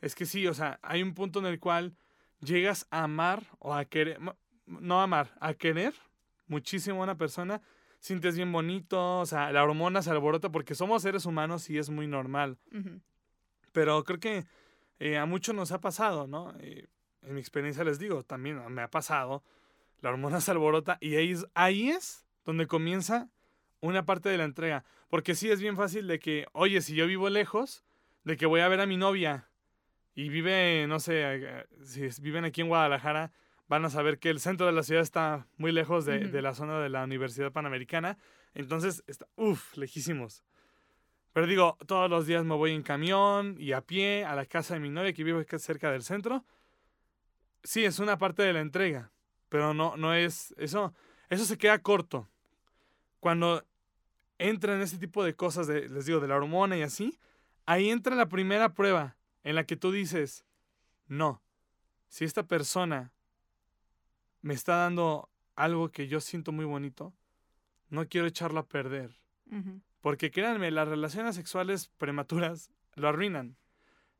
Es 0.00 0.14
que 0.14 0.26
sí, 0.26 0.46
o 0.46 0.54
sea, 0.54 0.78
hay 0.82 1.02
un 1.02 1.14
punto 1.14 1.38
en 1.38 1.46
el 1.46 1.58
cual 1.58 1.96
llegas 2.40 2.86
a 2.90 3.04
amar 3.04 3.42
o 3.58 3.74
a 3.74 3.84
querer, 3.84 4.20
no 4.66 5.00
amar, 5.00 5.34
a 5.40 5.54
querer 5.54 5.94
muchísimo 6.46 7.00
a 7.00 7.04
una 7.04 7.16
persona, 7.16 7.62
sientes 7.98 8.36
bien 8.36 8.52
bonito, 8.52 9.20
o 9.20 9.26
sea, 9.26 9.50
la 9.52 9.64
hormona 9.64 10.02
se 10.02 10.10
alborota 10.10 10.50
porque 10.50 10.74
somos 10.74 11.02
seres 11.02 11.26
humanos 11.26 11.68
y 11.70 11.78
es 11.78 11.90
muy 11.90 12.06
normal. 12.06 12.58
Pero 13.72 14.04
creo 14.04 14.20
que 14.20 14.46
eh, 14.98 15.18
a 15.18 15.26
muchos 15.26 15.54
nos 15.54 15.72
ha 15.72 15.80
pasado, 15.80 16.26
¿no? 16.26 16.54
Eh, 16.60 16.86
en 17.22 17.34
mi 17.34 17.40
experiencia 17.40 17.84
les 17.84 17.98
digo, 17.98 18.22
también 18.22 18.62
me 18.72 18.82
ha 18.82 18.90
pasado, 18.90 19.42
la 20.00 20.10
hormona 20.10 20.40
se 20.40 20.50
alborota 20.50 20.98
y 21.00 21.16
ahí 21.16 21.32
es, 21.32 21.46
ahí 21.54 21.90
es 21.90 22.26
donde 22.44 22.66
comienza 22.66 23.28
una 23.80 24.04
parte 24.04 24.28
de 24.28 24.38
la 24.38 24.44
entrega. 24.44 24.84
Porque 25.08 25.34
sí 25.34 25.50
es 25.50 25.60
bien 25.60 25.76
fácil 25.76 26.06
de 26.06 26.18
que, 26.18 26.46
oye, 26.52 26.80
si 26.80 26.94
yo 26.94 27.06
vivo 27.06 27.28
lejos, 27.28 27.84
de 28.24 28.36
que 28.36 28.46
voy 28.46 28.60
a 28.60 28.68
ver 28.68 28.80
a 28.80 28.86
mi 28.86 28.96
novia 28.96 29.48
y 30.14 30.28
vive, 30.28 30.86
no 30.88 30.98
sé, 30.98 31.22
eh, 31.22 31.66
si 31.84 32.08
viven 32.20 32.44
aquí 32.44 32.60
en 32.62 32.68
Guadalajara, 32.68 33.32
van 33.68 33.84
a 33.84 33.90
saber 33.90 34.18
que 34.18 34.30
el 34.30 34.40
centro 34.40 34.66
de 34.66 34.72
la 34.72 34.82
ciudad 34.82 35.02
está 35.02 35.46
muy 35.56 35.72
lejos 35.72 36.04
de, 36.04 36.28
de 36.28 36.42
la 36.42 36.54
zona 36.54 36.80
de 36.80 36.88
la 36.88 37.04
Universidad 37.04 37.52
Panamericana. 37.52 38.18
Entonces, 38.54 39.04
está, 39.06 39.26
uff, 39.36 39.76
lejísimos. 39.76 40.42
Pero 41.32 41.46
digo, 41.46 41.76
todos 41.86 42.08
los 42.08 42.26
días 42.26 42.44
me 42.44 42.54
voy 42.54 42.72
en 42.72 42.82
camión 42.82 43.56
y 43.58 43.72
a 43.72 43.82
pie 43.82 44.24
a 44.24 44.34
la 44.34 44.46
casa 44.46 44.72
de 44.72 44.80
mi 44.80 44.88
novia 44.88 45.12
que 45.12 45.22
vive 45.22 45.44
cerca 45.58 45.90
del 45.90 46.02
centro. 46.02 46.46
Sí, 47.62 47.84
es 47.84 47.98
una 47.98 48.16
parte 48.16 48.42
de 48.42 48.54
la 48.54 48.60
entrega, 48.60 49.12
pero 49.48 49.74
no, 49.74 49.96
no 49.96 50.14
es 50.14 50.54
eso. 50.58 50.94
Eso 51.28 51.44
se 51.44 51.58
queda 51.58 51.78
corto. 51.80 52.28
Cuando 53.20 53.64
entra 54.38 54.74
en 54.74 54.82
este 54.82 54.98
tipo 54.98 55.24
de 55.24 55.34
cosas, 55.34 55.66
de, 55.66 55.88
les 55.88 56.06
digo, 56.06 56.20
de 56.20 56.28
la 56.28 56.36
hormona 56.36 56.76
y 56.76 56.82
así, 56.82 57.18
ahí 57.64 57.90
entra 57.90 58.14
la 58.14 58.28
primera 58.28 58.74
prueba 58.74 59.16
en 59.44 59.54
la 59.54 59.64
que 59.64 59.76
tú 59.76 59.92
dices, 59.92 60.44
no, 61.06 61.42
si 62.08 62.24
esta 62.24 62.46
persona 62.46 63.12
me 64.42 64.54
está 64.54 64.76
dando 64.76 65.30
algo 65.54 65.90
que 65.90 66.06
yo 66.06 66.20
siento 66.20 66.52
muy 66.52 66.64
bonito, 66.64 67.14
no 67.88 68.06
quiero 68.08 68.26
echarlo 68.26 68.60
a 68.60 68.68
perder. 68.68 69.18
Porque 70.00 70.30
créanme, 70.30 70.70
las 70.70 70.88
relaciones 70.88 71.36
sexuales 71.36 71.88
prematuras 71.96 72.70
lo 72.94 73.08
arruinan. 73.08 73.56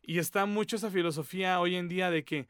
Y 0.02 0.18
está 0.18 0.46
mucho 0.46 0.76
esa 0.76 0.90
filosofía 0.90 1.60
hoy 1.60 1.74
en 1.74 1.88
día 1.88 2.10
de 2.10 2.24
que 2.24 2.48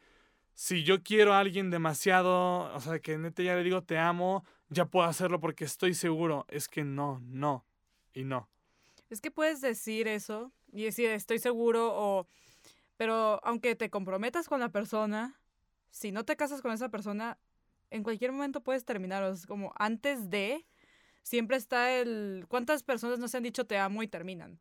si 0.57 0.85
yo 0.85 1.03
quiero 1.03 1.35
a 1.35 1.41
alguien 1.41 1.71
demasiado, 1.71 2.75
o 2.75 2.81
sea, 2.81 2.99
que 2.99 3.19
neta 3.19 3.43
ya 3.43 3.55
le 3.55 3.63
digo 3.63 3.83
te 3.83 3.99
amo, 3.99 4.43
ya 4.71 4.87
puedo 4.87 5.07
hacerlo 5.07 5.39
porque 5.39 5.65
estoy 5.65 5.93
seguro. 5.93 6.47
Es 6.49 6.67
que 6.67 6.83
no, 6.83 7.21
no 7.27 7.67
y 8.15 8.25
no. 8.25 8.49
Es 9.11 9.21
que 9.21 9.31
puedes 9.31 9.61
decir 9.61 10.09
eso 10.09 10.51
y 10.73 10.85
decir 10.85 11.11
estoy 11.11 11.39
seguro 11.39 11.93
o... 11.95 12.27
Pero 12.97 13.39
aunque 13.45 13.77
te 13.77 13.91
comprometas 13.91 14.49
con 14.49 14.59
la 14.59 14.71
persona, 14.71 15.39
si 15.91 16.11
no 16.11 16.25
te 16.25 16.37
casas 16.37 16.63
con 16.63 16.73
esa 16.73 16.89
persona, 16.89 17.37
en 17.91 18.03
cualquier 18.03 18.33
momento 18.33 18.63
puedes 18.63 18.87
terminar. 18.87 19.23
O 19.25 19.37
sea, 19.37 19.47
como 19.47 19.75
antes 19.77 20.31
de, 20.31 20.65
siempre 21.23 21.59
está 21.59 21.93
el... 21.93 22.47
¿Cuántas 22.49 22.83
personas 22.83 23.19
no 23.19 23.29
se 23.29 23.37
han 23.37 23.43
dicho 23.43 23.67
te 23.67 23.77
amo 23.77 24.03
y 24.03 24.09
terminan? 24.09 24.59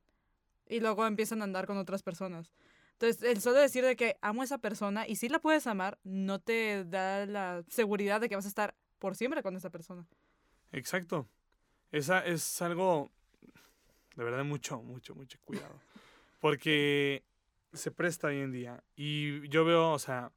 Y 0.67 0.81
luego 0.81 1.07
empiezan 1.07 1.39
a 1.39 1.45
andar 1.45 1.67
con 1.67 1.77
otras 1.77 2.03
personas. 2.03 2.51
Entonces, 2.99 3.23
el 3.23 3.41
solo 3.41 3.57
decir 3.59 3.83
de 3.83 3.95
que 3.95 4.17
amo 4.21 4.41
a 4.41 4.45
esa 4.45 4.57
persona 4.57 5.05
y 5.07 5.17
si 5.17 5.27
la 5.27 5.39
puedes 5.39 5.67
amar, 5.67 5.99
no 6.03 6.39
te 6.39 6.85
da 6.85 7.25
la 7.25 7.63
seguridad 7.67 8.21
de 8.21 8.29
que 8.29 8.35
vas 8.35 8.45
a 8.45 8.49
estar 8.49 8.73
por 8.99 9.15
siempre 9.15 9.43
con 9.43 9.55
esa 9.55 9.69
persona. 9.69 10.07
Exacto. 10.71 11.27
Esa 11.91 12.25
es 12.25 12.61
algo 12.61 13.11
de 14.15 14.23
verdad 14.23 14.45
mucho, 14.45 14.81
mucho, 14.81 15.13
mucho 15.13 15.37
cuidado. 15.43 15.75
Porque 16.39 17.23
se 17.73 17.91
presta 17.91 18.27
hoy 18.27 18.39
en 18.39 18.51
día. 18.53 18.83
Y 18.95 19.47
yo 19.49 19.65
veo, 19.65 19.91
o 19.91 19.99
sea, 19.99 20.31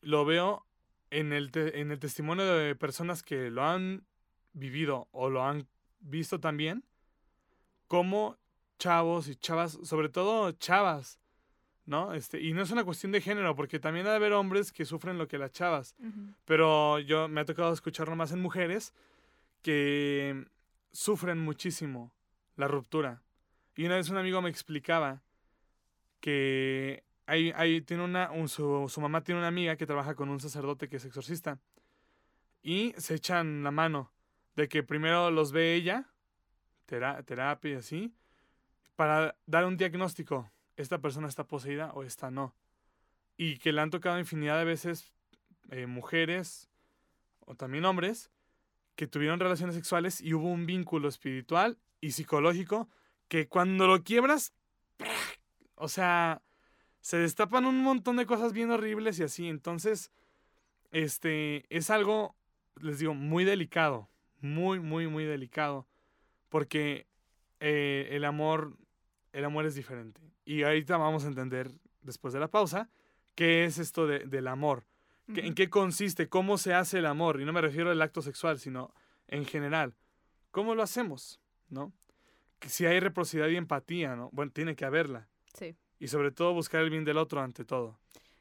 lo 0.00 0.24
veo 0.24 0.64
en 1.10 1.32
el, 1.32 1.50
te- 1.50 1.80
en 1.80 1.90
el 1.90 1.98
testimonio 1.98 2.46
de 2.46 2.74
personas 2.74 3.22
que 3.22 3.50
lo 3.50 3.62
han 3.62 4.06
vivido 4.54 5.08
o 5.12 5.28
lo 5.28 5.44
han 5.44 5.66
visto 6.00 6.40
también, 6.40 6.84
como 7.88 8.38
chavos 8.78 9.28
y 9.28 9.36
chavas, 9.36 9.78
sobre 9.82 10.08
todo 10.08 10.52
chavas, 10.52 11.18
¿no? 11.86 12.14
Este, 12.14 12.40
y 12.40 12.52
no 12.52 12.62
es 12.62 12.70
una 12.70 12.84
cuestión 12.84 13.12
de 13.12 13.20
género, 13.20 13.54
porque 13.54 13.78
también 13.78 14.06
ha 14.06 14.10
de 14.10 14.16
haber 14.16 14.32
hombres 14.32 14.72
que 14.72 14.84
sufren 14.84 15.18
lo 15.18 15.28
que 15.28 15.38
las 15.38 15.52
chavas 15.52 15.94
pero 16.44 16.98
yo 16.98 17.28
me 17.28 17.40
ha 17.40 17.44
tocado 17.44 17.72
escucharlo 17.72 18.16
más 18.16 18.32
en 18.32 18.40
mujeres 18.40 18.92
que 19.62 20.46
sufren 20.92 21.38
muchísimo 21.38 22.12
la 22.56 22.68
ruptura. 22.68 23.22
Y 23.76 23.84
una 23.86 23.96
vez 23.96 24.08
un 24.10 24.16
amigo 24.16 24.40
me 24.42 24.50
explicaba 24.50 25.22
que 26.20 27.04
hay, 27.26 27.52
hay- 27.56 27.80
tiene 27.82 28.04
una, 28.04 28.30
un- 28.30 28.48
su, 28.48 28.86
su 28.88 29.00
mamá 29.00 29.22
tiene 29.22 29.38
una 29.40 29.48
amiga 29.48 29.76
que 29.76 29.86
trabaja 29.86 30.14
con 30.14 30.28
un 30.28 30.40
sacerdote 30.40 30.88
que 30.88 30.96
es 30.96 31.04
exorcista. 31.04 31.58
Y 32.62 32.94
se 32.96 33.14
echan 33.14 33.62
la 33.62 33.70
mano 33.70 34.12
de 34.56 34.68
que 34.68 34.82
primero 34.82 35.30
los 35.30 35.52
ve 35.52 35.74
ella, 35.74 36.08
tera- 36.86 37.22
terapia 37.24 37.72
y 37.72 37.74
así, 37.74 38.14
para 38.96 39.36
dar 39.46 39.64
un 39.64 39.76
diagnóstico. 39.76 40.50
Esta 40.76 40.98
persona 40.98 41.28
está 41.28 41.44
poseída 41.44 41.92
o 41.94 42.02
esta 42.02 42.30
no. 42.30 42.54
Y 43.36 43.58
que 43.58 43.72
le 43.72 43.80
han 43.80 43.90
tocado 43.90 44.18
infinidad 44.18 44.58
de 44.58 44.64
veces 44.64 45.12
eh, 45.70 45.86
mujeres 45.86 46.68
o 47.40 47.54
también 47.54 47.84
hombres 47.84 48.30
que 48.96 49.06
tuvieron 49.06 49.40
relaciones 49.40 49.74
sexuales 49.74 50.20
y 50.20 50.34
hubo 50.34 50.48
un 50.48 50.66
vínculo 50.66 51.08
espiritual 51.08 51.78
y 52.00 52.12
psicológico 52.12 52.88
que 53.28 53.48
cuando 53.48 53.86
lo 53.86 54.02
quiebras, 54.04 54.52
o 55.74 55.88
sea, 55.88 56.42
se 57.00 57.18
destapan 57.18 57.66
un 57.66 57.82
montón 57.82 58.16
de 58.16 58.26
cosas 58.26 58.52
bien 58.52 58.70
horribles 58.70 59.18
y 59.18 59.24
así. 59.24 59.48
Entonces, 59.48 60.10
este 60.90 61.66
es 61.74 61.90
algo, 61.90 62.36
les 62.80 62.98
digo, 62.98 63.14
muy 63.14 63.44
delicado, 63.44 64.08
muy, 64.40 64.80
muy, 64.80 65.08
muy 65.08 65.24
delicado, 65.24 65.86
porque 66.48 67.06
eh, 67.60 68.08
el 68.12 68.24
amor, 68.24 68.76
el 69.34 69.44
amor 69.44 69.66
es 69.66 69.74
diferente. 69.74 70.20
Y 70.44 70.62
ahorita 70.62 70.96
vamos 70.96 71.24
a 71.24 71.28
entender, 71.28 71.70
después 72.02 72.32
de 72.32 72.40
la 72.40 72.48
pausa, 72.48 72.88
qué 73.34 73.64
es 73.64 73.78
esto 73.78 74.06
de- 74.06 74.20
del 74.20 74.46
amor. 74.48 74.84
¿Qué- 75.34 75.46
¿En 75.46 75.54
qué 75.54 75.68
consiste? 75.70 76.28
¿Cómo 76.28 76.58
se 76.58 76.74
hace 76.74 76.98
el 76.98 77.06
amor? 77.06 77.40
Y 77.40 77.44
no 77.44 77.52
me 77.52 77.60
refiero 77.60 77.90
al 77.90 78.00
acto 78.02 78.20
sexual, 78.22 78.58
sino 78.58 78.94
en 79.28 79.44
general. 79.46 79.94
¿Cómo 80.50 80.74
lo 80.74 80.82
hacemos? 80.82 81.40
¿No? 81.68 81.92
Que 82.58 82.68
si 82.68 82.84
hay 82.86 83.00
reciprocidad 83.00 83.48
y 83.48 83.56
empatía, 83.56 84.16
¿no? 84.16 84.28
Bueno, 84.32 84.52
tiene 84.52 84.76
que 84.76 84.84
haberla. 84.84 85.28
Sí. 85.54 85.74
Y 85.98 86.08
sobre 86.08 86.30
todo 86.30 86.52
buscar 86.52 86.82
el 86.82 86.90
bien 86.90 87.04
del 87.04 87.16
otro 87.18 87.40
ante 87.40 87.64
todo. 87.64 87.98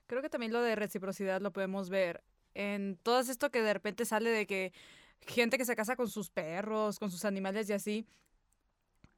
Creo 0.08 0.22
que 0.22 0.30
también 0.30 0.52
lo 0.52 0.62
de 0.62 0.76
reciprocidad 0.76 1.42
lo 1.42 1.52
podemos 1.52 1.90
ver 1.90 2.22
en 2.54 2.98
todo 3.02 3.20
esto 3.22 3.50
que 3.50 3.62
de 3.62 3.74
repente 3.74 4.06
sale 4.06 4.30
de 4.30 4.46
que 4.46 4.74
gente 5.22 5.58
que 5.58 5.66
se 5.66 5.76
casa 5.76 5.96
con 5.96 6.10
sus 6.10 6.30
perros, 6.30 7.00
con 7.00 7.10
sus 7.10 7.24
animales 7.26 7.70
y 7.70 7.74
así. 7.74 8.06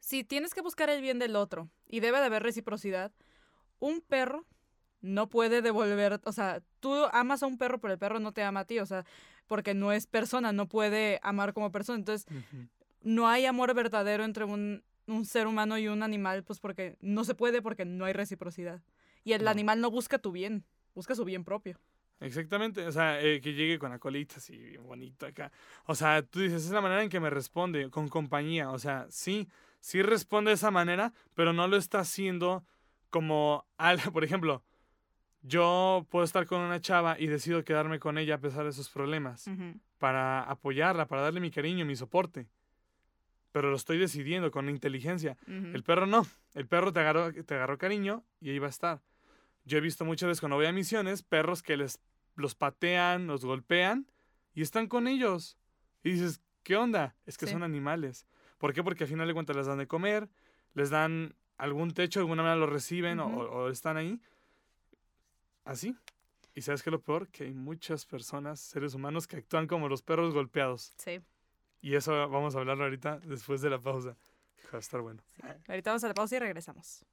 Si 0.05 0.23
tienes 0.23 0.53
que 0.53 0.61
buscar 0.61 0.91
el 0.91 1.01
bien 1.01 1.17
del 1.17 1.35
otro 1.35 1.67
y 1.87 1.99
debe 1.99 2.19
de 2.19 2.25
haber 2.25 2.43
reciprocidad, 2.43 3.11
un 3.79 4.01
perro 4.01 4.45
no 5.01 5.29
puede 5.29 5.63
devolver, 5.63 6.21
o 6.25 6.31
sea, 6.31 6.61
tú 6.79 6.93
amas 7.11 7.41
a 7.41 7.47
un 7.47 7.57
perro, 7.57 7.79
pero 7.81 7.91
el 7.93 7.97
perro 7.97 8.19
no 8.19 8.31
te 8.31 8.43
ama 8.43 8.59
a 8.59 8.65
ti, 8.65 8.77
o 8.77 8.85
sea, 8.85 9.03
porque 9.47 9.73
no 9.73 9.91
es 9.91 10.05
persona, 10.05 10.51
no 10.51 10.67
puede 10.67 11.19
amar 11.23 11.53
como 11.53 11.71
persona. 11.71 11.97
Entonces, 11.97 12.27
no 13.01 13.27
hay 13.27 13.47
amor 13.47 13.73
verdadero 13.73 14.23
entre 14.23 14.43
un, 14.43 14.83
un 15.07 15.25
ser 15.25 15.47
humano 15.47 15.75
y 15.79 15.87
un 15.87 16.03
animal, 16.03 16.43
pues 16.43 16.59
porque 16.59 16.97
no 17.01 17.23
se 17.23 17.33
puede, 17.33 17.63
porque 17.63 17.83
no 17.83 18.05
hay 18.05 18.13
reciprocidad. 18.13 18.83
Y 19.23 19.33
el 19.33 19.43
No. 19.43 19.49
animal 19.49 19.81
no 19.81 19.89
busca 19.89 20.19
tu 20.19 20.31
bien, 20.31 20.65
busca 20.93 21.15
su 21.15 21.25
bien 21.25 21.43
propio. 21.43 21.79
Exactamente, 22.19 22.85
o 22.85 22.91
sea, 22.91 23.19
eh, 23.21 23.41
que 23.41 23.53
llegue 23.53 23.79
con 23.79 23.89
la 23.89 23.97
colita 23.97 24.35
así, 24.37 24.77
bonito 24.77 25.25
acá. 25.25 25.51
O 25.87 25.95
sea, 25.95 26.21
tú 26.21 26.41
dices, 26.41 26.63
es 26.63 26.69
la 26.71 26.81
manera 26.81 27.01
en 27.01 27.09
que 27.09 27.19
me 27.19 27.31
responde, 27.31 27.89
con 27.89 28.07
compañía. 28.07 28.69
O 28.69 28.77
sea, 28.77 29.07
sí, 29.09 29.49
sí 29.85 30.01
responde 30.01 30.49
de 30.49 30.55
esa 30.55 30.71
manera, 30.71 31.13
pero 31.35 31.53
no 31.53 31.67
lo 31.67 31.77
está 31.77 31.99
haciendo 31.99 32.65
como, 33.11 33.67
al, 33.77 33.99
por 34.11 34.23
ejemplo, 34.23 34.63
yo 35.43 36.07
puedo 36.09 36.25
estar 36.25 36.47
con 36.47 36.61
una 36.61 36.81
chava 36.81 37.19
y 37.19 37.27
decido 37.27 37.63
quedarme 37.63 37.99
con 37.99 38.17
ella 38.17 38.35
a 38.35 38.39
pesar 38.39 38.65
de 38.65 38.71
sus 38.71 38.89
problemas, 38.89 39.47
para 39.99 40.41
apoyarla, 40.41 41.05
para 41.07 41.21
darle 41.21 41.39
mi 41.39 41.51
cariño, 41.51 41.85
mi 41.85 41.95
soporte. 41.95 42.47
Pero 43.51 43.69
lo 43.69 43.75
estoy 43.75 43.99
decidiendo 43.99 44.49
con 44.49 44.69
inteligencia. 44.69 45.37
El 45.45 45.83
perro 45.83 46.07
no. 46.07 46.25
El 46.55 46.65
perro 46.67 46.91
te 46.91 46.99
agarró, 47.01 47.31
te 47.31 47.53
agarró 47.53 47.77
cariño 47.77 48.23
y 48.41 48.49
ahí 48.49 48.57
va 48.59 48.67
a 48.67 48.71
estar. 48.71 49.01
Yo 49.65 49.77
he 49.77 49.81
visto 49.81 50.03
muchas 50.03 50.27
veces 50.27 50.39
cuando 50.41 50.55
voy 50.55 50.65
a 50.65 50.71
misiones 50.71 51.21
perros 51.21 51.61
que 51.61 51.77
les 51.77 51.99
los 52.35 52.55
patean, 52.55 53.27
los 53.27 53.45
golpean 53.45 54.07
y 54.55 54.63
están 54.63 54.87
con 54.87 55.07
ellos. 55.07 55.57
Y 56.03 56.11
dices, 56.13 56.41
¿qué 56.63 56.75
onda? 56.75 57.15
Es 57.27 57.37
que 57.37 57.45
Sí. 57.45 57.51
son 57.53 57.61
animales. 57.63 58.25
¿Por 58.57 58.73
qué? 58.73 58.83
Porque 58.83 59.03
al 59.03 59.09
final 59.09 59.27
de 59.27 59.33
cuentas 59.33 59.55
les 59.55 59.67
dan 59.67 59.77
de 59.77 59.87
comer, 59.87 60.29
les 60.73 60.89
dan 60.89 61.35
algún 61.57 61.93
techo, 61.93 62.19
de 62.19 62.23
alguna 62.23 62.43
manera 62.43 62.59
lo 62.59 62.67
reciben 62.67 63.19
o- 63.19 63.27
Ujú. 63.27 63.39
o, 63.41 63.63
o 63.65 63.69
están 63.69 63.97
ahí. 63.97 64.19
Así. 65.63 65.95
Y 66.53 66.61
sabes 66.61 66.83
qué 66.83 66.89
es 66.89 66.91
lo 66.93 67.01
peor? 67.01 67.27
Que 67.29 67.45
hay 67.45 67.53
muchas 67.53 68.05
personas, 68.05 68.59
seres 68.61 68.93
humanos, 68.93 69.27
que 69.27 69.37
actúan 69.37 69.67
como 69.67 69.89
los 69.89 70.01
perros 70.01 70.33
golpeados. 70.33 70.93
Sí. 70.97 71.19
Y 71.81 71.95
eso 71.95 72.11
vamos 72.29 72.55
a 72.55 72.59
hablarlo 72.59 72.85
ahorita 72.85 73.19
después 73.19 73.61
de 73.61 73.69
la 73.69 73.79
pausa. 73.79 74.15
Va 74.73 74.77
a 74.77 74.79
estar 74.79 75.01
bueno. 75.01 75.21
Ahorita 75.67 75.91
vamos 75.91 76.03
a 76.03 76.07
la 76.07 76.13
pausa 76.13 76.35
y 76.37 76.39
regresamos. 76.39 77.05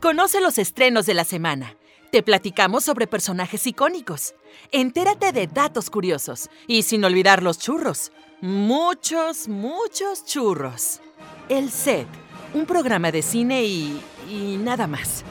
Conoce 0.00 0.40
los 0.40 0.58
estrenos 0.58 1.06
de 1.06 1.14
la 1.14 1.24
semana. 1.24 1.74
Te 2.16 2.22
platicamos 2.22 2.82
sobre 2.82 3.06
personajes 3.06 3.66
icónicos. 3.66 4.34
Entérate 4.72 5.32
de 5.32 5.48
datos 5.48 5.90
curiosos. 5.90 6.48
Y 6.66 6.80
sin 6.80 7.04
olvidar 7.04 7.42
los 7.42 7.58
churros. 7.58 8.10
Muchos, 8.40 9.48
muchos 9.48 10.24
churros. 10.24 11.02
El 11.50 11.70
Set, 11.70 12.08
un 12.54 12.64
programa 12.64 13.12
de 13.12 13.20
cine 13.20 13.64
y... 13.64 14.00
y 14.30 14.56
nada 14.56 14.86
más. 14.86 15.26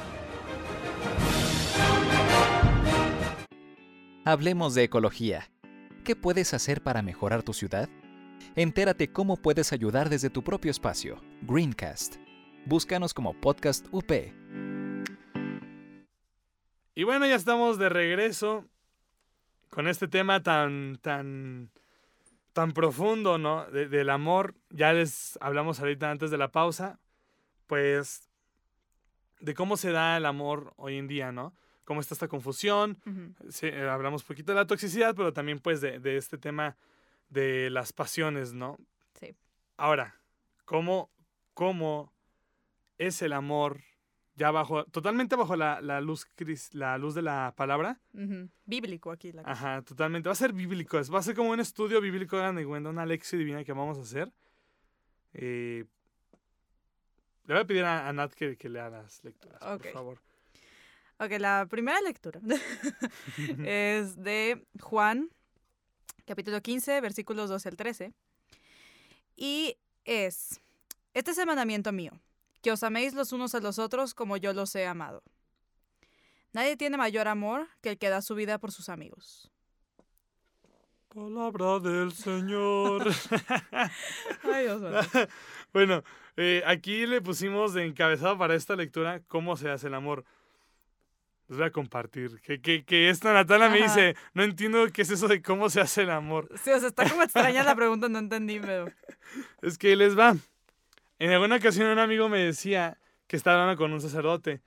Hablemos 4.24 4.76
de 4.76 4.84
ecología. 4.84 5.50
¿Qué 6.04 6.16
puedes 6.16 6.54
hacer 6.54 6.84
para 6.84 7.02
mejorar 7.02 7.42
tu 7.42 7.54
ciudad? 7.54 7.90
Entérate 8.56 9.12
cómo 9.12 9.38
puedes 9.38 9.74
ayudar 9.74 10.10
desde 10.10 10.30
tu 10.30 10.44
propio 10.44 10.70
espacio. 10.70 11.20
Greencast. 11.42 12.18
Búscanos 12.68 13.16
como 13.16 13.34
Podcast 13.34 13.88
UP. 13.92 14.12
Y 16.96 17.04
bueno, 17.04 17.28
ya 17.28 17.36
estamos 17.36 17.78
de 17.78 17.90
regreso 17.90 18.66
con 19.70 19.88
este 19.88 20.08
tema 20.08 20.42
tan, 20.42 20.98
tan, 21.02 21.70
tan 22.54 22.72
profundo, 22.72 23.38
¿no? 23.38 23.66
De- 23.66 23.90
del 23.90 24.10
amor. 24.10 24.56
Ya 24.70 24.94
les 24.94 25.38
hablamos 25.42 25.80
ahorita 25.80 26.10
antes 26.10 26.32
de 26.32 26.38
la 26.38 26.52
pausa, 26.52 27.00
pues, 27.68 28.30
de 29.42 29.54
cómo 29.54 29.76
se 29.76 29.92
da 29.92 30.16
el 30.16 30.26
amor 30.26 30.74
hoy 30.78 30.98
en 30.98 31.08
día, 31.08 31.34
¿no? 31.34 31.54
Cómo 31.84 32.00
está 32.00 32.14
esta 32.14 32.30
confusión. 32.30 32.98
Sí, 33.50 33.68
eh, 33.68 33.88
hablamos 33.90 34.22
un 34.24 34.28
poquito 34.30 34.54
de 34.54 34.60
la 34.60 34.66
toxicidad, 34.66 35.14
pero 35.16 35.34
también, 35.34 35.60
pues, 35.60 35.82
de, 35.82 36.00
de 36.00 36.16
este 36.16 36.38
tema 36.38 36.78
de 37.30 37.70
las 37.70 37.92
pasiones, 37.92 38.54
¿no? 38.54 38.78
Sí. 39.20 39.36
Ahora, 39.76 40.16
¿cómo, 40.64 41.12
cómo 41.54 42.14
es 42.98 43.22
el 43.22 43.34
amor 43.34 43.82
ya 44.36 44.52
bajo, 44.52 44.84
totalmente 44.86 45.36
bajo 45.36 45.56
la, 45.56 45.82
la 45.82 46.02
luz, 46.02 46.28
cris- 46.36 46.74
la 46.74 46.98
luz 46.98 47.16
de 47.16 47.22
la 47.22 47.54
palabra? 47.56 48.00
Bíblico 48.66 49.12
aquí 49.12 49.32
la 49.32 49.44
cosa. 49.44 49.52
Ajá, 49.54 49.82
totalmente. 49.82 50.28
Va 50.30 50.34
a 50.34 50.36
ser 50.36 50.52
bíblico. 50.54 51.00
Va 51.14 51.20
a 51.20 51.24
ser 51.24 51.36
como 51.36 51.52
un 51.52 51.60
estudio 51.60 52.02
bíblico, 52.02 52.38
hagan 52.38 52.56
de 52.56 52.66
cuenta, 52.66 52.90
una 52.90 53.06
lección 53.06 53.40
divina 53.40 53.64
que 53.64 53.74
vamos 53.74 53.98
a 53.98 54.02
hacer. 54.02 54.32
Eh, 55.34 55.86
le 57.46 57.54
voy 57.54 57.62
a 57.64 57.66
pedir 57.68 57.84
a, 57.84 58.08
a 58.08 58.14
Nat 58.14 58.34
que, 58.34 58.58
que 58.58 58.70
lea 58.70 58.90
las 58.90 59.24
lecturas, 59.24 59.62
Ok. 59.62 59.84
por 59.84 59.92
favor. 59.92 60.18
Ok, 61.20 61.32
la 61.40 61.66
primera 61.70 62.02
lectura 62.02 62.42
es 63.66 64.16
de 64.22 64.66
Juan, 64.82 65.30
capítulo 66.26 66.62
15, 66.62 67.00
versículos 67.02 67.50
12 67.50 67.70
al 67.70 67.78
13. 67.78 68.14
Y 69.38 69.78
es, 70.06 70.60
este 71.14 71.32
es 71.32 71.38
el 71.38 71.46
mandamiento 71.46 71.92
mío, 71.92 72.12
que 72.66 72.72
os 72.72 72.82
améis 72.82 73.14
los 73.14 73.32
unos 73.32 73.54
a 73.54 73.60
los 73.60 73.78
otros 73.78 74.16
como 74.16 74.38
yo 74.38 74.52
los 74.52 74.74
he 74.74 74.88
amado. 74.88 75.22
Nadie 76.52 76.76
tiene 76.76 76.98
mayor 76.98 77.28
amor 77.28 77.68
que 77.84 77.92
el 77.92 78.00
que 78.00 78.10
da 78.10 78.24
su 78.24 78.34
vida 78.34 78.58
por 78.58 78.72
sus 78.72 78.90
amigos. 78.90 79.52
Palabra 81.14 81.78
del 81.80 82.12
Señor. 82.12 83.06
Ay, 84.52 84.66
bueno, 85.74 86.04
eh, 86.38 86.64
aquí 86.66 87.06
le 87.06 87.22
pusimos 87.22 87.76
de 87.76 87.86
encabezado 87.86 88.36
para 88.36 88.56
esta 88.56 88.76
lectura 88.76 89.22
cómo 89.28 89.58
se 89.58 89.70
hace 89.70 89.86
el 89.86 89.94
amor. 89.94 90.26
Les 91.48 91.60
voy 91.60 91.68
a 91.68 91.72
compartir. 91.72 92.42
Que, 92.42 92.62
que, 92.62 92.84
que 92.84 93.12
esta 93.12 93.32
Natana 93.32 93.70
me 93.70 93.78
Ajá. 93.78 93.86
dice, 93.86 94.16
no 94.34 94.42
entiendo 94.42 94.88
qué 94.92 95.04
es 95.04 95.12
eso 95.12 95.28
de 95.28 95.44
cómo 95.44 95.70
se 95.70 95.82
hace 95.82 96.02
el 96.02 96.10
amor. 96.10 96.50
Sí, 96.64 96.72
o 96.72 96.80
sea, 96.80 96.88
está 96.88 97.08
como 97.08 97.22
extraña 97.22 97.64
la 97.64 97.76
pregunta, 97.76 98.10
no 98.10 98.18
entendí, 98.18 98.60
pero... 98.60 98.88
Es 99.62 99.78
que 99.78 99.96
les 99.96 100.18
va. 100.18 100.36
En 101.20 101.32
alguna 101.32 101.56
ocasión 101.56 101.88
un 101.88 102.00
amigo 102.00 102.28
me 102.30 102.40
decía 102.40 103.00
que 103.28 103.38
estaba 103.38 103.62
hablando 103.62 103.82
con 103.82 103.94
un 103.94 104.02
sacerdote. 104.02 104.62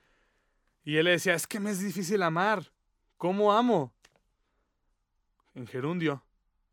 Y 0.83 0.97
él 0.97 1.05
le 1.05 1.11
decía, 1.11 1.35
es 1.35 1.45
que 1.45 1.59
me 1.59 1.71
es 1.71 1.79
difícil 1.79 2.23
amar. 2.23 2.71
¿Cómo 3.17 3.53
amo? 3.53 3.93
En 5.53 5.67
gerundio. 5.67 6.23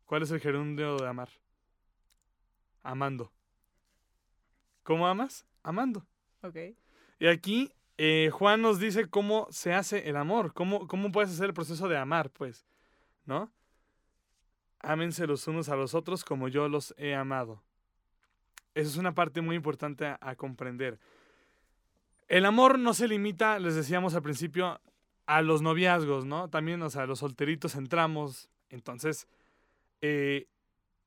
¿Cuál 0.05 0.23
es 0.23 0.31
el 0.31 0.39
gerundio 0.39 0.97
de 0.97 1.07
amar? 1.07 1.29
Amando. 2.81 3.31
¿Cómo 4.83 5.05
amas? 5.07 5.45
Amando. 5.63 6.07
Ok. 6.41 6.55
Y 7.19 7.27
aquí 7.27 7.71
eh, 7.97 8.29
Juan 8.31 8.61
nos 8.61 8.79
dice 8.79 9.09
cómo 9.09 9.47
se 9.49 9.73
hace 9.73 10.07
el 10.07 10.15
amor, 10.15 10.53
cómo, 10.53 10.87
cómo 10.87 11.11
puedes 11.11 11.31
hacer 11.31 11.47
el 11.47 11.53
proceso 11.53 11.87
de 11.87 11.97
amar, 11.97 12.29
pues, 12.29 12.65
¿no? 13.25 13.51
Ámense 14.79 15.27
los 15.27 15.47
unos 15.47 15.69
a 15.69 15.75
los 15.75 15.95
otros 15.95 16.23
como 16.23 16.47
yo 16.47 16.69
los 16.69 16.93
he 16.97 17.15
amado. 17.15 17.61
Esa 18.77 18.89
es 18.89 18.97
una 18.97 19.15
parte 19.15 19.41
muy 19.41 19.55
importante 19.55 20.05
a, 20.05 20.35
comprender. 20.35 20.99
El 22.27 22.45
amor 22.45 22.77
no 22.77 22.93
se 22.93 23.07
limita, 23.07 23.57
les 23.57 23.73
decíamos 23.73 24.13
al 24.13 24.21
principio, 24.21 24.79
a 25.25 25.41
los 25.41 25.63
noviazgos, 25.63 26.25
¿no? 26.25 26.47
También, 26.47 26.79
o 26.83 26.89
sea, 26.91 27.07
los 27.07 27.19
solteritos 27.19 27.73
entramos. 27.73 28.51
Entonces, 28.69 29.27
eh, 30.01 30.45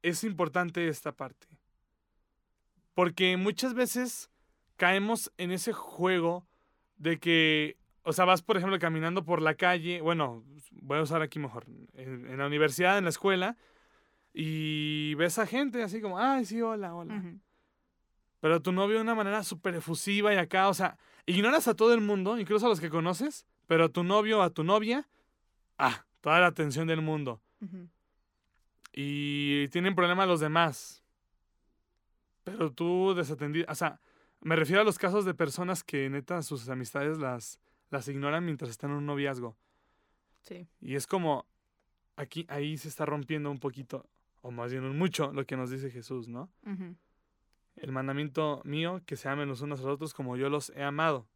es 0.02 0.24
importante 0.24 0.88
esta 0.88 1.12
parte. 1.12 1.46
Porque 2.94 3.36
muchas 3.36 3.74
veces 3.74 4.30
caemos 4.76 5.30
en 5.38 5.52
ese 5.52 5.72
juego 5.72 6.44
de 6.96 7.20
que, 7.20 7.76
o 8.02 8.12
sea, 8.12 8.24
vas, 8.24 8.42
por 8.42 8.56
ejemplo, 8.56 8.80
caminando 8.80 9.24
por 9.24 9.40
la 9.40 9.54
calle, 9.54 10.00
bueno, 10.00 10.42
voy 10.72 10.98
a 10.98 11.02
usar 11.02 11.22
aquí 11.22 11.38
mejor, 11.38 11.66
en, 11.94 12.36
la 12.36 12.48
universidad, 12.48 12.98
en 12.98 13.04
la 13.04 13.10
escuela, 13.10 13.56
y 14.34 15.14
ves 15.14 15.38
a 15.38 15.46
gente 15.46 15.84
así 15.84 16.00
como, 16.00 16.18
ay, 16.18 16.44
sí, 16.44 16.60
hola, 16.60 16.96
hola. 16.96 17.22
Pero 18.40 18.60
tu 18.60 18.72
novio 18.72 18.96
de 18.96 19.02
una 19.02 19.14
manera 19.14 19.44
súper 19.44 19.74
efusiva 19.74 20.32
y 20.32 20.36
acá, 20.36 20.68
o 20.68 20.74
sea, 20.74 20.98
ignoras 21.26 21.68
a 21.68 21.74
todo 21.74 21.94
el 21.94 22.00
mundo, 22.00 22.38
incluso 22.38 22.66
a 22.66 22.68
los 22.68 22.80
que 22.80 22.90
conoces, 22.90 23.46
pero 23.66 23.84
a 23.84 23.88
tu 23.88 24.02
novio 24.02 24.38
o 24.40 24.42
a 24.42 24.50
tu 24.50 24.64
novia, 24.64 25.08
ah, 25.78 26.04
toda 26.20 26.40
la 26.40 26.46
atención 26.46 26.86
del 26.86 27.02
mundo. 27.02 27.40
Y 28.92 29.68
tienen 29.68 29.94
problema 29.94 30.26
los 30.26 30.40
demás. 30.40 31.02
Pero 32.44 32.72
tú 32.72 33.14
desatendido, 33.14 33.66
o 33.68 33.74
sea, 33.74 34.00
me 34.40 34.56
refiero 34.56 34.80
a 34.80 34.84
los 34.84 34.98
casos 34.98 35.24
de 35.24 35.34
personas 35.34 35.84
que 35.84 36.08
neta 36.08 36.42
sus 36.42 36.68
amistades 36.68 37.18
las, 37.18 37.60
las 37.90 38.08
ignoran 38.08 38.44
mientras 38.44 38.70
están 38.70 38.90
en 38.90 38.96
un 38.96 39.06
noviazgo. 39.06 39.56
Sí. 40.40 40.66
Y 40.80 40.94
es 40.94 41.06
como, 41.06 41.46
aquí, 42.16 42.46
ahí 42.48 42.78
se 42.78 42.88
está 42.88 43.04
rompiendo 43.04 43.50
un 43.50 43.58
poquito, 43.58 44.08
o 44.40 44.50
más 44.50 44.72
bien 44.72 44.84
un 44.84 44.96
mucho, 44.96 45.32
lo 45.32 45.44
que 45.44 45.56
nos 45.56 45.70
dice 45.70 45.90
Jesús, 45.90 46.28
¿no? 46.28 46.50
Ujú. 46.64 46.96
El 47.80 47.92
mandamiento 47.92 48.60
mío, 48.64 49.00
que 49.06 49.16
se 49.16 49.28
amen 49.28 49.48
los 49.48 49.62
unos 49.62 49.80
a 49.80 49.84
los 49.84 49.94
otros 49.94 50.14
como 50.14 50.36
yo 50.36 50.48
los 50.48 50.70
he 50.70 50.82
amado. 50.82 51.26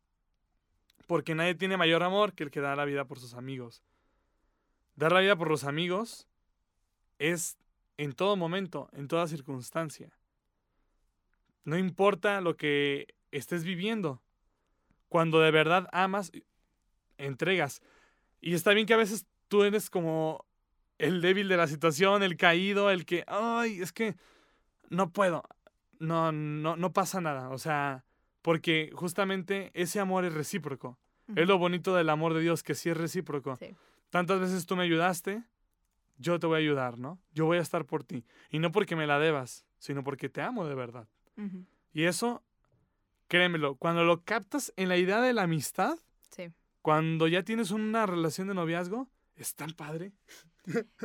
Porque 1.07 1.35
nadie 1.35 1.55
tiene 1.55 1.77
mayor 1.77 2.03
amor 2.03 2.35
que 2.35 2.45
el 2.45 2.51
que 2.51 2.61
da 2.61 2.77
la 2.77 2.85
vida 2.85 3.07
por 3.07 3.19
sus 3.19 3.35
amigos. 3.35 3.83
Dar 4.97 5.13
la 5.13 5.21
vida 5.21 5.37
por 5.37 5.49
los 5.49 5.65
amigos 5.65 6.29
es 7.19 7.59
en 7.97 8.13
todo 8.13 8.37
momento, 8.37 8.89
en 8.93 9.09
toda 9.09 9.27
circunstancia. 9.27 10.13
No 11.65 11.79
importa 11.79 12.41
lo 12.41 12.57
que 12.57 13.15
estés 13.31 13.65
viviendo. 13.65 14.23
Cuando 15.09 15.41
de 15.41 15.51
verdad 15.51 15.89
amas, 15.93 16.33
entregas. 17.19 17.83
Y 18.41 18.55
está 18.55 18.73
bien 18.73 18.87
que 18.87 18.95
a 18.95 18.99
veces 18.99 19.27
tú 19.49 19.65
eres 19.65 19.89
como 19.89 20.45
el 20.99 21.21
débil 21.21 21.49
de 21.49 21.57
la 21.57 21.67
situación, 21.67 22.23
el 22.23 22.37
caído, 22.37 22.91
el 22.91 23.05
que, 23.05 23.25
ay, 23.27 23.81
es 23.81 23.93
que 23.93 24.17
no 24.91 25.11
puedo. 25.11 25.43
No, 26.07 26.33
no, 26.33 26.77
no 26.77 26.93
pasa 26.93 27.21
nada. 27.21 27.51
O 27.51 27.59
sea, 27.59 28.05
porque 28.43 28.91
justamente 28.95 29.71
ese 29.75 30.01
amor 30.01 30.25
es 30.25 30.33
recíproco. 30.35 30.99
Es 31.37 31.49
lo 31.49 31.57
bonito 31.57 31.95
del 31.95 32.11
amor 32.11 32.35
de 32.35 32.41
Dios, 32.41 32.63
que 32.63 32.75
sí 32.75 32.91
es 32.91 32.97
recíproco. 32.97 33.57
Sí. 33.57 33.75
Tantas 34.11 34.41
veces 34.41 34.67
tú 34.67 34.77
me 34.77 34.83
ayudaste, 34.85 35.43
yo 36.19 36.39
te 36.39 36.47
voy 36.47 36.57
a 36.57 36.59
ayudar, 36.59 36.99
¿no? 36.99 37.19
Yo 37.33 37.47
voy 37.47 37.57
a 37.59 37.63
estar 37.63 37.87
por 37.87 38.05
ti. 38.05 38.25
Y 38.51 38.59
no 38.59 38.71
porque 38.73 38.95
me 38.95 39.07
la 39.07 39.19
debas, 39.19 39.65
sino 39.79 40.05
porque 40.05 40.29
te 40.29 40.43
amo 40.43 40.67
de 40.67 40.75
verdad. 40.75 41.09
Y 41.93 42.05
eso, 42.05 42.43
créemelo, 43.29 43.77
cuando 43.77 44.05
lo 44.05 44.23
captas 44.23 44.73
en 44.77 44.89
la 44.89 44.97
idea 44.99 45.21
de 45.21 45.33
la 45.33 45.43
amistad, 45.43 45.97
Sí. 46.31 46.53
cuando 46.83 47.27
ya 47.29 47.43
tienes 47.43 47.71
una 47.71 48.05
relación 48.07 48.49
de 48.49 48.55
noviazgo, 48.55 49.09
es 49.37 49.55
tan 49.55 49.71
padre. 49.73 50.13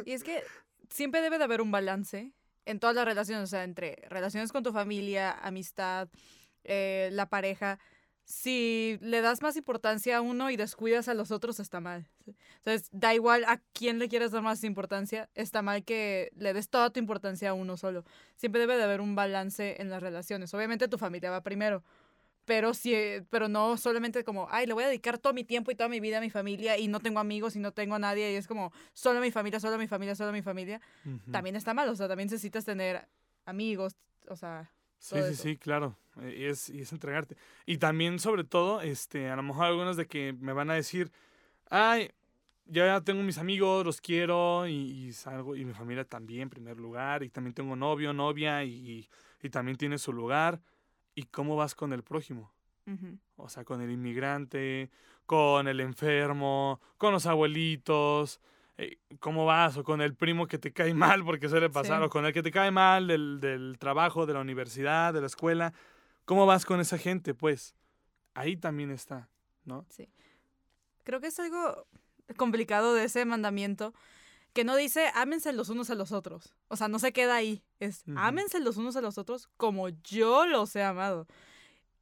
Y 0.06 0.12
es 0.12 0.24
que 0.24 0.44
siempre 0.90 1.22
debe 1.22 1.38
de 1.38 1.44
haber 1.46 1.62
un 1.62 1.72
balance 1.72 2.34
en 2.70 2.80
todas 2.80 2.96
las 2.96 3.06
relaciones, 3.06 3.46
o 3.46 3.48
sea, 3.48 3.64
entre 3.64 3.96
relaciones 4.10 4.52
con 4.52 4.64
tu 4.64 4.72
familia, 4.72 5.32
amistad, 5.32 6.08
eh, 6.64 7.10
la 7.12 7.28
pareja. 7.28 7.80
Si 8.26 9.00
le 9.02 9.22
das 9.22 9.42
más 9.42 9.56
importancia 9.56 10.18
a 10.18 10.22
uno 10.22 10.52
y 10.52 10.56
descuidas 10.56 11.08
a 11.08 11.16
los 11.16 11.32
otros, 11.32 11.60
está 11.60 11.80
mal. 11.80 12.08
Entonces, 12.58 12.88
da 12.92 13.16
igual 13.16 13.44
a 13.46 13.60
quién 13.74 13.98
le 13.98 14.08
quieres 14.08 14.30
dar 14.30 14.44
más 14.44 14.64
importancia, 14.64 15.32
está 15.34 15.64
mal 15.64 15.84
que 15.84 16.32
le 16.36 16.54
des 16.54 16.70
toda 16.70 16.92
tu 16.92 17.00
importancia 17.00 17.50
a 17.50 17.54
uno 17.54 17.76
solo. 17.76 18.06
Siempre 18.36 18.62
debe 18.62 18.78
de 18.78 18.84
haber 18.84 19.02
un 19.02 19.16
balance 19.16 19.82
en 19.82 19.90
las 19.90 20.04
relaciones. 20.04 20.54
Obviamente 20.54 20.88
tu 20.88 21.00
familia 21.00 21.32
va 21.32 21.42
primero, 21.42 21.84
pero, 22.50 22.74
si, 22.74 22.96
pero 23.30 23.48
no 23.48 23.78
solamente 23.78 24.24
como, 24.24 24.48
ay, 24.50 24.66
le 24.66 24.74
voy 24.74 24.84
a 24.84 24.88
dedicar 24.88 25.20
todo 25.20 25.34
mi 25.34 25.44
tiempo 25.44 25.70
y 25.70 25.76
toda 25.76 25.88
mi 25.88 26.00
vida 26.00 26.18
a 26.18 26.20
mi 26.20 26.32
familia 26.32 26.80
y 26.80 26.88
no 26.88 27.00
tengo 27.00 27.20
amigos 27.20 27.56
y 27.56 27.60
no 27.60 27.74
tengo 27.74 27.94
a 27.94 28.00
nadie 28.00 28.32
y 28.32 28.36
es 28.38 28.48
como, 28.48 28.74
solo 28.92 29.22
mi 29.22 29.30
familia, 29.30 29.60
solo 29.60 29.78
mi 29.78 29.86
familia, 29.86 30.16
solo 30.16 30.32
mi 30.32 30.42
familia. 30.42 30.82
También 31.32 31.56
está 31.56 31.76
mal, 31.76 31.88
o 31.90 31.96
sea, 31.96 32.08
también 32.08 32.26
necesitas 32.26 32.66
tener 32.66 33.08
amigos, 33.46 33.96
o 34.28 34.36
sea, 34.36 34.72
Sí, 34.98 35.12
todo 35.12 35.26
sí, 35.28 35.34
eso. 35.34 35.44
sí, 35.44 35.58
claro. 35.58 35.96
eh, 36.24 36.38
Y 36.40 36.46
es, 36.46 36.70
y 36.72 36.82
es 36.82 36.92
entregarte. 36.92 37.38
Y 37.68 37.78
también, 37.78 38.18
sobre 38.18 38.44
todo, 38.44 38.82
este, 38.82 39.30
a 39.30 39.36
lo 39.36 39.44
mejor 39.44 39.66
algunos 39.68 39.96
de 39.96 40.08
que 40.08 40.34
me 40.34 40.52
van 40.52 40.72
a 40.72 40.74
decir, 40.74 41.12
ay, 41.70 42.10
yo 42.66 42.84
ya 42.84 43.00
tengo 43.02 43.22
mis 43.22 43.38
amigos, 43.38 43.86
los 43.86 44.02
quiero, 44.02 44.68
y, 44.68 44.74
y 44.74 45.14
salgo, 45.14 45.56
y 45.56 45.66
mi 45.66 45.74
familia 45.74 46.04
también, 46.04 46.42
en 46.42 46.50
primer 46.50 46.78
lugar, 46.78 47.22
y 47.22 47.30
también 47.30 47.54
tengo 47.54 47.76
novio, 47.76 48.12
novia, 48.12 48.64
y, 48.64 49.08
y 49.40 49.50
también 49.52 49.78
tiene 49.78 50.00
su 50.00 50.12
lugar. 50.14 50.60
¿Y 51.16 51.24
cómo 51.24 51.56
vas 51.56 51.76
con 51.76 51.94
el 51.94 52.04
prójimo? 52.04 52.52
Ujú. 52.88 53.18
O 53.38 53.50
sea, 53.50 53.64
con 53.64 53.82
el 53.82 53.92
inmigrante, 53.92 54.90
con 55.26 55.68
el 55.68 55.80
enfermo, 55.80 56.80
con 56.98 57.12
los 57.14 57.26
abuelitos. 57.26 58.40
eh, 58.78 58.98
¿Cómo 59.20 59.46
vas? 59.46 59.76
O 59.78 59.84
con 59.84 60.00
el 60.02 60.16
primo 60.16 60.48
que 60.48 60.58
te 60.58 60.72
cae 60.72 60.94
mal, 61.22 61.24
porque 61.26 61.50
suele 61.50 61.70
pasar, 61.70 62.00
Sí. 62.00 62.06
o 62.06 62.10
con 62.10 62.26
el 62.26 62.34
que 62.34 62.42
te 62.44 62.52
cae 62.52 62.72
mal 62.72 63.08
del, 63.08 63.40
del 63.42 63.78
trabajo, 63.78 64.26
de 64.26 64.34
la 64.34 64.40
universidad, 64.42 65.14
de 65.14 65.22
la 65.22 65.28
escuela. 65.28 65.74
¿Cómo 66.26 66.46
vas 66.46 66.66
con 66.66 66.80
esa 66.80 66.98
gente? 66.98 67.34
Pues 67.34 67.76
ahí 68.36 68.56
también 68.56 68.92
está, 68.92 69.28
¿no? 69.66 69.86
Creo 71.04 71.20
que 71.20 71.28
es 71.28 71.40
algo 71.40 71.86
complicado 72.38 72.94
de 72.94 73.06
ese 73.06 73.26
mandamiento 73.26 73.94
que 74.54 74.64
no 74.64 74.76
dice 74.76 75.12
ámense 75.14 75.54
los 75.54 75.70
unos 75.70 75.90
a 75.90 75.96
los 75.96 76.12
otros. 76.12 76.54
O 76.68 76.76
sea, 76.76 76.88
no 76.88 77.00
se 77.00 77.14
queda 77.14 77.36
ahí. 77.36 77.64
Es 77.80 78.04
Ujú. 78.08 78.18
ámense 78.18 78.60
los 78.60 78.78
unos 78.78 78.96
a 78.96 79.02
los 79.02 79.18
otros 79.18 79.48
como 79.58 79.90
yo 79.90 80.46
los 80.46 80.76
he 80.76 80.84
amado. 80.84 81.28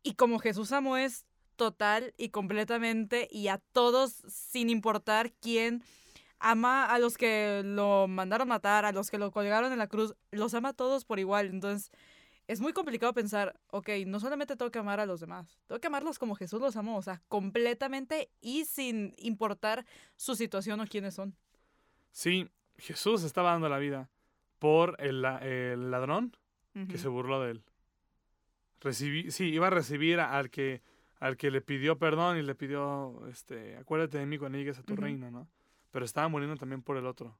Y 0.03 0.13
como 0.13 0.39
Jesús 0.39 0.71
amó 0.71 0.97
es 0.97 1.25
total 1.55 2.13
y 2.17 2.29
completamente 2.29 3.27
y 3.31 3.47
a 3.47 3.57
todos 3.57 4.23
sin 4.27 4.69
importar 4.69 5.33
quién 5.33 5.83
ama 6.39 6.85
a 6.85 6.99
los 6.99 7.17
que 7.17 7.63
lo 7.65 8.07
mandaron 8.07 8.47
matar, 8.47 8.85
a 8.85 8.91
los 8.91 9.09
que 9.09 9.17
lo 9.17 9.31
colgaron 9.31 9.71
en 9.71 9.79
la 9.79 9.87
cruz, 9.87 10.15
los 10.31 10.53
ama 10.53 10.69
a 10.69 10.73
todos 10.73 11.03
por 11.03 11.19
igual. 11.19 11.47
Entonces, 11.47 11.91
es 12.47 12.61
muy 12.61 12.73
complicado 12.73 13.13
pensar, 13.13 13.59
ok, 13.71 13.89
no 14.05 14.19
solamente 14.19 14.55
tengo 14.55 14.71
que 14.71 14.79
amar 14.79 14.99
a 14.99 15.05
los 15.05 15.19
demás, 15.19 15.59
tengo 15.67 15.81
que 15.81 15.87
amarlos 15.87 16.17
como 16.19 16.35
Jesús 16.35 16.61
los 16.61 16.77
amó, 16.77 16.97
o 16.97 17.01
sea, 17.01 17.21
completamente 17.27 18.29
y 18.39 18.65
sin 18.65 19.13
importar 19.17 19.85
su 20.15 20.35
situación 20.35 20.79
o 20.79 20.87
quiénes 20.87 21.15
son. 21.15 21.35
Sí, 22.17 22.49
Jesús 22.79 23.21
estaba 23.23 23.51
dando 23.51 23.69
la 23.69 23.77
vida 23.77 24.09
por 24.57 24.95
el, 24.99 25.23
el 25.23 25.91
ladrón 25.91 26.35
que 26.87 26.97
se 26.97 27.07
burló 27.09 27.39
de 27.43 27.51
él. 27.51 27.63
Recibí, 28.81 29.29
sí, 29.29 29.45
iba 29.49 29.67
a 29.67 29.69
recibir 29.69 30.19
a- 30.19 30.35
al 30.35 30.49
que, 30.49 30.81
al 31.19 31.37
que 31.37 31.51
le 31.51 31.61
pidió 31.61 31.99
perdón 31.99 32.37
y 32.37 32.41
le 32.41 32.55
pidió, 32.55 33.23
este, 33.27 33.77
acuérdate 33.77 34.17
de 34.17 34.25
mí 34.25 34.39
cuando 34.39 34.57
llegues 34.57 34.79
a 34.79 34.83
tu 34.83 34.95
reino, 34.95 35.29
¿no? 35.29 35.47
Pero 35.91 36.05
estaba 36.05 36.27
muriendo 36.27 36.55
también 36.57 36.81
por 36.81 36.97
el 36.97 37.05
otro, 37.05 37.37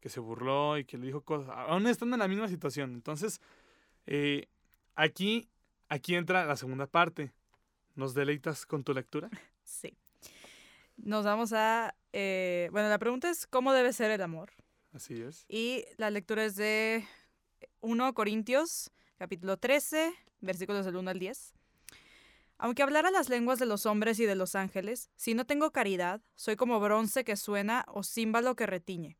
que 0.00 0.08
se 0.10 0.20
burló 0.20 0.76
y 0.76 0.84
que 0.84 0.98
le 0.98 1.06
dijo 1.06 1.22
cosas, 1.22 1.48
aún 1.54 1.86
estando 1.86 2.14
en 2.16 2.20
la 2.20 2.28
misma 2.28 2.48
situación. 2.48 2.92
Entonces, 2.92 3.40
eh, 4.06 4.48
aquí, 4.96 5.48
aquí 5.88 6.14
entra 6.14 6.44
la 6.44 6.56
segunda 6.56 6.86
parte. 6.86 7.32
¿Nos 7.94 8.12
deleitas 8.12 8.66
con 8.66 8.84
tu 8.84 8.92
lectura? 8.92 9.30
Sí. 9.64 9.96
Nos 11.02 11.24
vamos 11.24 11.52
a... 11.52 11.94
eh, 12.12 12.68
bueno, 12.72 12.88
la 12.88 12.98
pregunta 12.98 13.30
es, 13.30 13.46
¿cómo 13.46 13.72
debe 13.72 13.92
ser 13.92 14.10
el 14.10 14.20
amor? 14.20 14.52
Así 14.92 15.20
es. 15.22 15.44
Y 15.48 15.84
la 15.96 16.10
lectura 16.10 16.44
es 16.44 16.56
de 16.56 17.06
1 17.80 18.14
Corintios, 18.14 18.90
capítulo 19.16 19.56
13, 19.56 20.12
versículos 20.40 20.84
del 20.84 20.96
1 20.96 21.10
al 21.10 21.18
10. 21.18 21.54
Aunque 22.58 22.82
hablara 22.82 23.10
las 23.10 23.30
lenguas 23.30 23.58
de 23.58 23.64
los 23.64 23.86
hombres 23.86 24.20
y 24.20 24.26
de 24.26 24.34
los 24.34 24.54
ángeles, 24.54 25.08
si 25.16 25.32
no 25.32 25.46
tengo 25.46 25.70
caridad, 25.70 26.20
soy 26.34 26.56
como 26.56 26.78
bronce 26.80 27.24
que 27.24 27.36
suena 27.36 27.86
o 27.88 28.02
címbalo 28.02 28.54
que 28.54 28.66
retiñe. 28.66 29.16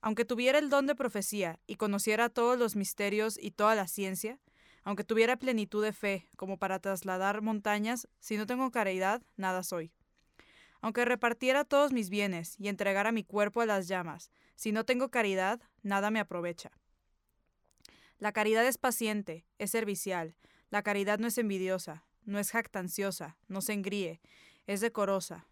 Aunque 0.00 0.24
tuviera 0.24 0.58
el 0.58 0.70
don 0.70 0.86
de 0.86 0.94
profecía 0.94 1.60
y 1.66 1.76
conociera 1.76 2.30
todos 2.30 2.58
los 2.58 2.74
misterios 2.74 3.38
y 3.38 3.50
toda 3.50 3.74
la 3.74 3.86
ciencia, 3.86 4.40
aunque 4.84 5.04
tuviera 5.04 5.36
plenitud 5.36 5.84
de 5.84 5.92
fe 5.92 6.28
como 6.36 6.58
para 6.58 6.78
trasladar 6.78 7.42
montañas, 7.42 8.08
si 8.20 8.38
no 8.38 8.46
tengo 8.46 8.70
caridad, 8.70 9.22
nada 9.36 9.62
soy. 9.62 9.92
Aunque 10.80 11.04
repartiera 11.04 11.64
todos 11.64 11.92
mis 11.92 12.10
bienes 12.10 12.56
y 12.58 12.68
entregara 12.68 13.12
mi 13.12 13.24
cuerpo 13.24 13.60
a 13.60 13.66
las 13.66 13.88
llamas, 13.88 14.30
si 14.54 14.72
no 14.72 14.84
tengo 14.84 15.10
caridad, 15.10 15.60
nada 15.82 16.10
me 16.10 16.20
aprovecha. 16.20 16.70
La 18.18 18.32
caridad 18.32 18.66
es 18.66 18.78
paciente, 18.78 19.44
es 19.58 19.70
servicial. 19.70 20.36
La 20.70 20.82
caridad 20.82 21.18
no 21.18 21.26
es 21.26 21.38
envidiosa, 21.38 22.04
no 22.24 22.38
es 22.38 22.50
jactanciosa, 22.50 23.36
no 23.48 23.60
se 23.60 23.72
engríe, 23.72 24.20
es 24.66 24.80
decorosa. 24.80 25.46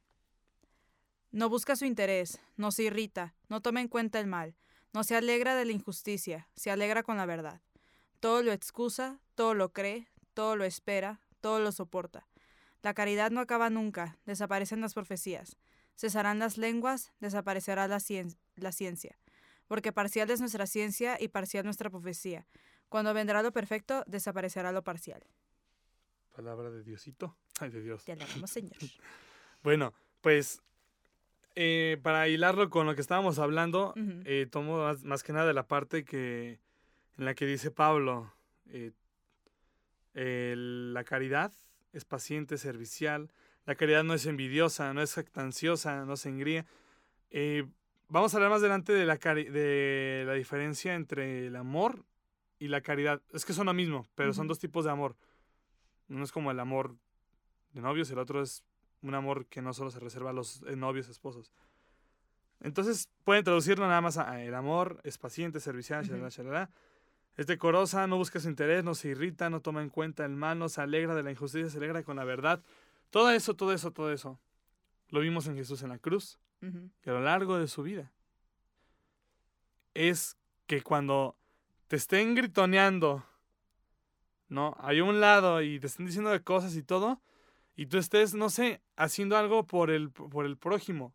No 1.30 1.48
busca 1.48 1.76
su 1.76 1.84
interés, 1.84 2.40
no 2.56 2.72
se 2.72 2.84
irrita, 2.84 3.34
no 3.48 3.60
toma 3.60 3.80
en 3.80 3.88
cuenta 3.88 4.20
el 4.20 4.26
mal, 4.26 4.56
no 4.92 5.04
se 5.04 5.16
alegra 5.16 5.56
de 5.56 5.64
la 5.64 5.72
injusticia, 5.72 6.48
se 6.54 6.70
alegra 6.70 7.02
con 7.02 7.16
la 7.16 7.26
verdad. 7.26 7.60
Todo 8.20 8.42
lo 8.42 8.52
excusa, 8.52 9.20
todo 9.34 9.52
lo 9.52 9.72
cree, 9.72 10.08
todo 10.32 10.56
lo 10.56 10.64
espera, 10.64 11.20
todo 11.40 11.58
lo 11.60 11.72
soporta. 11.72 12.26
La 12.85 12.92
caridad 12.92 13.31
no 13.31 13.40
acaba 13.40 13.70
nunca, 13.70 14.18
desaparecen 14.27 14.83
las 14.83 14.92
profecías. 14.92 15.57
Cesarán 15.97 16.38
las 16.38 16.59
lenguas, 16.59 17.14
desaparecerá 17.18 17.88
la, 17.88 17.97
cien- 17.97 18.37
la 18.57 18.73
ciencia. 18.73 19.16
Porque 19.66 19.90
parcial 19.90 20.29
es 20.31 20.40
nuestra 20.40 20.66
ciencia 20.66 21.16
y 21.18 21.29
parcial 21.29 21.64
nuestra 21.64 21.88
profecía. 21.88 22.47
Cuando 22.90 23.14
vendrá 23.14 23.42
lo 23.42 23.53
perfecto, 23.53 24.05
desaparecerá 24.07 24.70
lo 24.70 24.85
parcial. 24.85 25.25
Palabra 26.37 26.70
de 26.70 26.83
Diosito. 26.83 27.35
Ay, 27.59 27.70
de 27.70 27.81
Dios. 27.81 28.05
Te 28.05 28.12
alabamos, 28.12 28.51
Señor. 28.51 28.77
Bueno, 29.62 29.94
pues 30.20 30.61
eh, 31.55 31.99
para 32.03 32.29
hilarlo 32.29 32.68
con 32.68 32.85
lo 32.85 32.94
que 32.94 33.01
estábamos 33.01 33.38
hablando, 33.38 33.94
Ujú. 33.97 34.20
eh, 34.27 34.47
tomo 34.51 34.77
más, 34.77 35.05
más 35.05 35.23
que 35.23 35.33
nada 35.33 35.47
de 35.47 35.55
la 35.55 35.66
parte 35.66 36.05
que 36.05 36.61
en 37.16 37.25
la 37.25 37.35
que 37.35 37.47
dice 37.47 37.70
Pablo, 37.70 38.31
eh, 38.68 38.92
el- 40.12 40.92
la 40.92 41.03
caridad 41.05 41.51
es 41.94 42.04
paciente, 42.04 42.59
servicial, 42.59 43.30
la 43.66 43.76
caridad 43.76 44.04
no 44.04 44.14
es 44.14 44.26
envidiosa, 44.26 44.92
no 44.92 45.00
es 45.00 45.14
jactanciosa, 45.14 46.04
no 46.04 46.16
se 46.16 46.28
engría. 46.28 46.66
Eh, 47.30 47.66
vamos 48.09 48.35
a 48.35 48.37
hablar 48.37 48.50
más 48.50 48.61
adelante 48.61 48.92
de 48.92 49.07
la, 49.07 49.16
de 49.16 50.24
la 50.26 50.35
diferencia 50.35 50.94
entre 50.94 51.46
el 51.46 51.57
amor 51.57 52.04
y 52.59 52.68
la 52.68 52.83
caridad. 52.83 53.22
Es 53.33 53.44
que 53.44 53.54
son 53.54 53.66
lo 53.66 53.74
mismo, 53.74 54.07
pero 54.14 54.35
son 54.35 54.48
dos 54.48 54.59
tipos 54.59 54.85
de 54.85 54.90
amor. 54.90 55.16
Uno 56.09 56.24
es 56.24 56.33
como 56.33 56.50
el 56.50 56.61
amor 56.61 56.96
de 57.72 57.80
novios, 57.80 58.11
el 58.11 58.18
otro 58.18 58.42
es 58.42 58.62
un 59.02 59.14
amor 59.14 59.46
que 59.46 59.62
no 59.62 59.72
solo 59.72 59.90
se 59.90 59.98
reserva 59.98 60.30
a 60.30 60.33
los 60.35 60.62
eh, 60.62 60.76
novios, 60.76 61.09
esposos. 61.09 61.50
Entonces, 62.61 63.09
pueden 63.24 63.44
traducirlo 63.44 63.87
nada 63.87 64.00
más 64.00 64.16
a 64.16 64.30
a 64.30 64.42
el 64.42 64.54
amor 64.54 65.00
es 65.04 65.18
paciente, 65.18 65.61
servicial, 65.61 66.04
shalala, 66.04 66.28
shalala. 66.28 66.70
Es 67.37 67.47
decorosa, 67.47 68.07
no 68.07 68.16
busca 68.16 68.38
su 68.38 68.49
interés, 68.49 68.85
no 68.85 68.94
se 68.94 69.09
irrita, 69.09 69.51
no 69.51 69.61
toma 69.61 69.83
en 69.83 69.90
cuenta 69.90 70.25
el 70.25 70.37
mal, 70.37 70.59
no 70.59 70.68
se 70.68 70.81
alegra 70.81 71.14
de 71.14 71.23
la 71.23 71.31
injusticia, 71.33 71.68
se 71.68 71.79
alegra 71.79 72.03
con 72.05 72.16
la 72.16 72.25
verdad. 72.25 72.62
Todo 73.11 73.31
eso, 73.31 73.55
todo 73.55 73.73
eso, 73.73 73.90
todo 73.90 74.12
eso. 74.12 74.38
Lo 75.09 75.20
vimos 75.20 75.47
en 75.47 75.57
Jesús 75.57 75.83
en 75.83 75.88
la 75.90 75.99
cruz 75.99 76.38
y 76.61 77.11
a 77.11 77.12
lo 77.12 77.20
largo 77.20 77.59
de 77.59 77.68
su 77.68 77.83
vida. 77.83 78.11
Es 79.92 80.37
que 80.66 80.83
cuando 80.83 81.37
te 81.88 81.97
estén 81.97 82.35
gritoneando, 82.35 83.25
¿no? 84.49 84.77
Hay 84.79 85.01
un 85.01 85.20
lado 85.20 85.61
y 85.62 85.79
te 85.79 85.88
estén 85.88 86.07
diciendo 86.07 86.31
de 86.31 86.42
cosas 86.42 86.75
y 86.77 86.83
todo, 86.83 87.20
y 87.77 87.87
tú 87.87 87.99
estés, 87.99 88.35
no 88.35 88.51
sé, 88.51 88.81
haciendo 88.97 89.37
algo 89.37 89.66
por 89.66 89.90
el, 89.90 90.11
por 90.11 90.47
el 90.47 90.57
prójimo, 90.57 91.12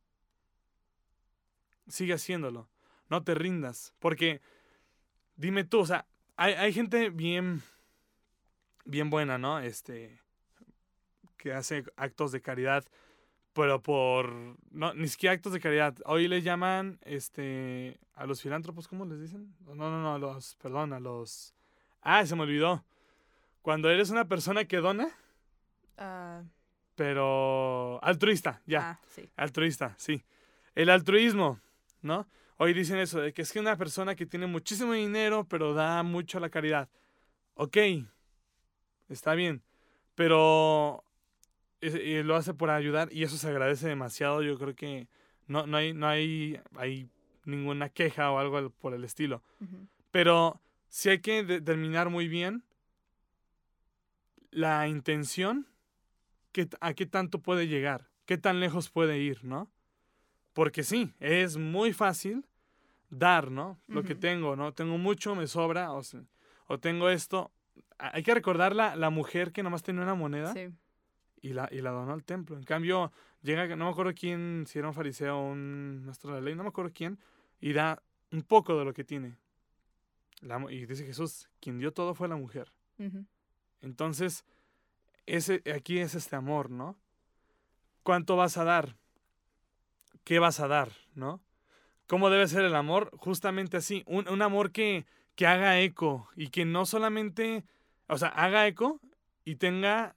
sigue 1.88 2.14
haciéndolo. 2.14 2.70
No 3.10 3.24
te 3.24 3.34
rindas. 3.34 3.94
Porque, 4.00 4.42
dime 5.40 5.64
tú, 5.64 5.80
o 5.80 5.86
sea, 5.86 6.06
hay, 6.36 6.54
hay 6.54 6.74
gente 6.74 7.10
bien, 7.10 7.64
bien 8.86 9.10
buena, 9.10 9.38
¿no? 9.38 9.60
Este, 9.60 10.20
que 11.38 11.54
hace 11.54 11.86
actos 11.96 12.32
de 12.32 12.42
caridad, 12.42 12.86
pero 13.54 13.82
por, 13.82 14.58
no, 14.72 14.94
ni 14.94 15.08
siquiera 15.08 15.34
actos 15.34 15.54
de 15.54 15.60
caridad. 15.62 15.96
Hoy 16.06 16.28
le 16.28 16.42
llaman, 16.42 17.00
este, 17.04 17.98
a 18.16 18.26
los 18.26 18.42
filántropos, 18.42 18.88
¿cómo 18.88 19.06
les 19.06 19.20
dicen? 19.20 19.56
No, 19.66 19.76
no, 19.76 20.02
no, 20.02 20.14
a 20.14 20.20
los, 20.20 20.56
perdón, 20.56 20.94
a 20.94 21.00
los, 21.00 21.56
ah, 22.02 22.26
se 22.26 22.36
me 22.36 22.44
olvidó. 22.44 22.84
Cuando 23.62 23.90
eres 23.90 24.10
una 24.10 24.28
persona 24.28 24.66
que 24.66 24.78
dona, 24.78 25.10
Ah, 26.02 26.44
pero 26.96 28.00
altruista, 28.04 28.62
ya. 28.66 28.92
ah, 28.92 29.00
sí. 29.10 29.30
Altruista, 29.36 29.96
sí. 29.98 30.24
El 30.76 30.90
altruismo, 30.90 31.60
¿no? 32.02 32.26
Hoy 32.62 32.74
dicen 32.74 32.98
eso, 32.98 33.22
de 33.22 33.32
que 33.32 33.44
es 33.44 33.54
que 33.54 33.60
una 33.62 33.78
persona 33.78 34.16
que 34.16 34.26
tiene 34.26 34.46
muchísimo 34.46 34.92
dinero, 34.92 35.46
pero 35.48 35.74
da 35.74 36.04
mucho 36.04 36.38
a 36.38 36.42
la 36.42 36.50
caridad. 36.50 36.90
Ok, 37.54 37.78
está 39.08 39.34
bien, 39.34 39.64
pero 40.14 41.06
y 41.82 42.22
lo 42.24 42.36
hace 42.36 42.54
por 42.54 42.70
ayudar 42.70 43.08
y 43.14 43.24
eso 43.24 43.38
se 43.38 43.48
agradece 43.48 43.88
demasiado. 43.88 44.42
Yo 44.44 44.58
creo 44.60 44.76
que 44.76 45.08
no, 45.48 45.66
no, 45.68 45.78
hay, 45.78 45.94
no 45.94 46.06
hay, 46.06 46.60
hay 46.76 47.10
ninguna 47.46 47.88
queja 47.88 48.30
o 48.30 48.40
algo 48.40 48.58
al- 48.58 48.72
por 48.72 48.94
el 48.94 49.06
estilo. 49.06 49.42
Ujú. 49.62 49.88
Pero 50.12 50.60
sí 50.90 51.08
hay 51.08 51.20
que 51.20 51.46
determinar 51.46 52.10
muy 52.10 52.28
bien 52.28 52.66
la 54.52 54.86
intención, 54.90 55.66
que, 56.52 56.68
a 56.82 56.94
qué 56.94 57.06
tanto 57.06 57.40
puede 57.42 57.68
llegar, 57.70 58.10
qué 58.26 58.38
tan 58.38 58.60
lejos 58.60 58.90
puede 58.90 59.20
ir, 59.20 59.46
¿no? 59.46 59.72
Porque 60.54 60.84
sí, 60.84 61.14
es 61.20 61.58
muy 61.58 61.94
fácil 61.94 62.46
dar, 63.10 63.50
¿no? 63.52 63.80
Lo 63.88 64.04
que 64.04 64.16
tengo, 64.16 64.56
¿no? 64.56 64.74
Tengo 64.74 64.98
mucho, 64.98 65.36
me 65.36 65.48
sobra, 65.48 65.92
o, 65.94 66.02
o 66.68 66.80
tengo 66.80 67.10
esto. 67.10 67.52
Hay 67.98 68.24
que 68.24 68.34
recordar 68.34 68.76
la, 68.76 68.96
la 68.96 69.10
mujer 69.10 69.52
que 69.52 69.64
nomás 69.64 69.84
tenía 69.84 70.02
una 70.04 70.16
moneda 70.16 70.54
Sí. 70.54 70.70
y, 71.42 71.54
la, 71.54 71.68
y 71.72 71.82
la 71.82 71.92
donó 71.92 72.14
al 72.14 72.24
templo. 72.24 72.58
En 72.58 72.64
cambio, 72.64 73.12
llega, 73.42 73.68
no 73.76 73.86
me 73.86 73.92
acuerdo 73.92 74.14
quién, 74.14 74.66
si 74.68 74.80
era 74.80 74.88
un 74.88 74.94
fariseo 74.94 75.38
o 75.38 75.52
un 75.52 76.04
maestro 76.06 76.32
de 76.34 76.40
la 76.40 76.46
ley, 76.46 76.56
no 76.56 76.64
me 76.64 76.70
acuerdo 76.70 76.92
quién, 76.94 77.20
y 77.60 77.74
da 77.74 78.02
un 78.32 78.44
poco 78.44 78.78
de 78.78 78.86
lo 78.86 78.94
que 78.94 79.04
tiene. 79.04 79.36
La 80.42 80.64
y 80.72 80.86
dice 80.86 81.06
Jesús, 81.06 81.50
quien 81.60 81.78
dio 81.80 81.92
todo 81.92 82.14
fue 82.16 82.28
la 82.28 82.38
mujer. 82.38 82.72
Entonces, 83.82 84.46
ese, 85.26 85.62
aquí 85.74 86.00
es 86.00 86.16
este 86.16 86.36
amor, 86.36 86.70
¿no? 86.70 86.98
¿Cuánto 88.04 88.36
vas 88.36 88.58
a 88.58 88.64
dar? 88.64 88.96
¿Qué 90.30 90.38
vas 90.38 90.60
a 90.60 90.68
dar, 90.68 90.92
no? 91.16 91.42
¿Cómo 92.06 92.30
debe 92.30 92.48
ser 92.48 92.64
el 92.64 92.76
amor? 92.76 93.10
Justamente 93.18 93.78
así, 93.78 94.04
un, 94.06 94.30
un 94.30 94.44
amor 94.44 94.72
que, 94.72 95.08
que 95.34 95.48
haga 95.48 95.80
eco 95.80 96.30
y 96.36 96.50
que 96.50 96.66
no 96.66 96.86
solamente, 96.86 97.64
o 98.08 98.16
sea, 98.16 98.28
haga 98.28 98.68
eco 98.68 99.00
y 99.44 99.56
tenga 99.56 100.16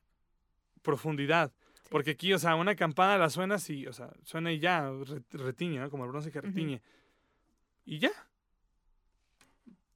profundidad. 0.82 1.50
Sí. 1.72 1.88
Porque 1.88 2.10
aquí, 2.10 2.34
o 2.34 2.38
sea, 2.38 2.56
una 2.56 2.74
campana 2.74 3.16
la 3.16 3.30
suena 3.30 3.54
así, 3.54 3.86
o 3.86 3.94
sea, 3.94 4.10
suena 4.22 4.52
y 4.52 4.58
ya, 4.58 4.90
re- 4.90 5.22
retiñe, 5.30 5.78
¿no? 5.78 5.88
Como 5.88 6.04
el 6.04 6.10
bronce 6.10 6.30
que 6.30 6.42
retiñe. 6.42 6.82
Y 7.86 7.98
ya. 7.98 8.12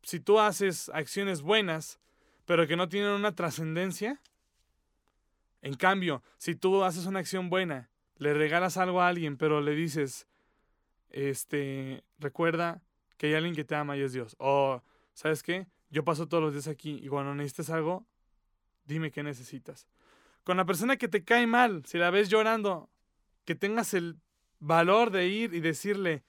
Si 0.01 0.19
tú 0.19 0.41
haces 0.41 0.89
acciones 0.95 1.43
buenas, 1.43 2.01
pero 2.47 2.67
que 2.67 2.77
no 2.77 2.89
tienen 2.89 3.11
una 3.11 3.35
trascendencia, 3.35 4.19
en 5.61 5.75
cambio, 5.75 6.23
si 6.39 6.55
tú 6.55 6.85
haces 6.85 7.05
una 7.05 7.19
acción 7.19 7.51
buena, 7.51 7.91
le 8.19 8.35
regalas 8.35 8.77
algo 8.77 9.01
a 9.01 9.09
alguien, 9.09 9.37
pero 9.37 9.61
le 9.61 9.75
dices, 9.75 10.27
este, 11.11 12.03
recuerda 12.19 12.83
que 13.17 13.29
hay 13.29 13.35
alguien 13.35 13.55
que 13.55 13.65
te 13.65 13.75
ama 13.75 13.97
y 13.97 14.03
es 14.03 14.13
Dios. 14.13 14.37
O, 14.39 14.83
¿sabes 15.15 15.43
qué? 15.43 15.67
Yo 15.91 16.05
paso 16.05 16.29
todos 16.29 16.43
los 16.43 16.53
días 16.53 16.69
aquí 16.69 17.01
y 17.03 17.09
cuando 17.09 17.35
necesites 17.35 17.71
algo, 17.71 18.07
dime 18.85 19.11
qué 19.11 19.23
necesitas. 19.23 19.87
Con 20.45 20.57
la 20.57 20.65
persona 20.65 20.97
que 20.97 21.09
te 21.09 21.25
cae 21.25 21.47
mal, 21.47 21.85
si 21.87 21.99
la 21.99 22.11
ves 22.11 22.29
llorando, 22.29 22.89
que 23.45 23.55
tengas 23.55 23.95
el 23.95 24.21
valor 24.59 25.11
de 25.11 25.27
ir 25.29 25.55
y 25.55 25.61
decirle, 25.61 26.23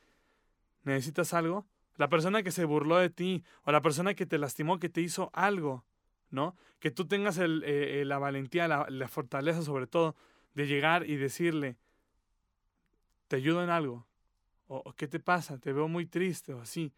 ¿necesitas 0.84 1.34
algo? 1.34 1.66
La 1.96 2.10
persona 2.10 2.44
que 2.44 2.52
se 2.52 2.66
burló 2.66 2.98
de 2.98 3.10
ti 3.10 3.44
o 3.64 3.72
la 3.72 3.82
persona 3.82 4.14
que 4.14 4.26
te 4.26 4.38
lastimó, 4.38 4.80
que 4.80 4.90
te 4.90 5.02
hizo 5.02 5.30
algo, 5.34 5.86
¿no? 6.30 6.56
Que 6.80 6.92
tú 6.92 7.08
tengas 7.08 7.38
el, 7.38 7.64
eh, 7.64 8.02
eh, 8.02 8.06
la 8.06 8.20
valentía, 8.20 8.68
la, 8.68 8.86
la 8.90 9.08
fortaleza 9.08 9.62
sobre 9.64 9.88
todo, 9.88 10.16
de 10.58 10.66
llegar 10.66 11.08
y 11.08 11.18
decirle, 11.18 11.78
te 13.28 13.36
ayudo 13.36 13.64
en 13.64 13.70
algo, 13.70 14.08
o, 14.66 14.92
¿qué 14.94 15.08
te 15.08 15.20
pasa? 15.20 15.60
Te 15.60 15.72
veo 15.72 15.88
muy 15.88 16.08
triste 16.08 16.52
o 16.52 16.60
así, 16.60 16.92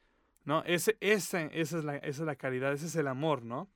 ¿no? 0.46 0.64
Ese, 0.64 0.96
ese, 1.02 1.50
esa, 1.52 1.78
es 1.80 1.84
la, 1.84 1.98
esa 1.98 2.22
es 2.22 2.26
la 2.26 2.38
caridad, 2.38 2.72
ese 2.72 2.86
es 2.86 2.96
el 2.96 3.08
amor, 3.08 3.44
¿no? 3.44 3.70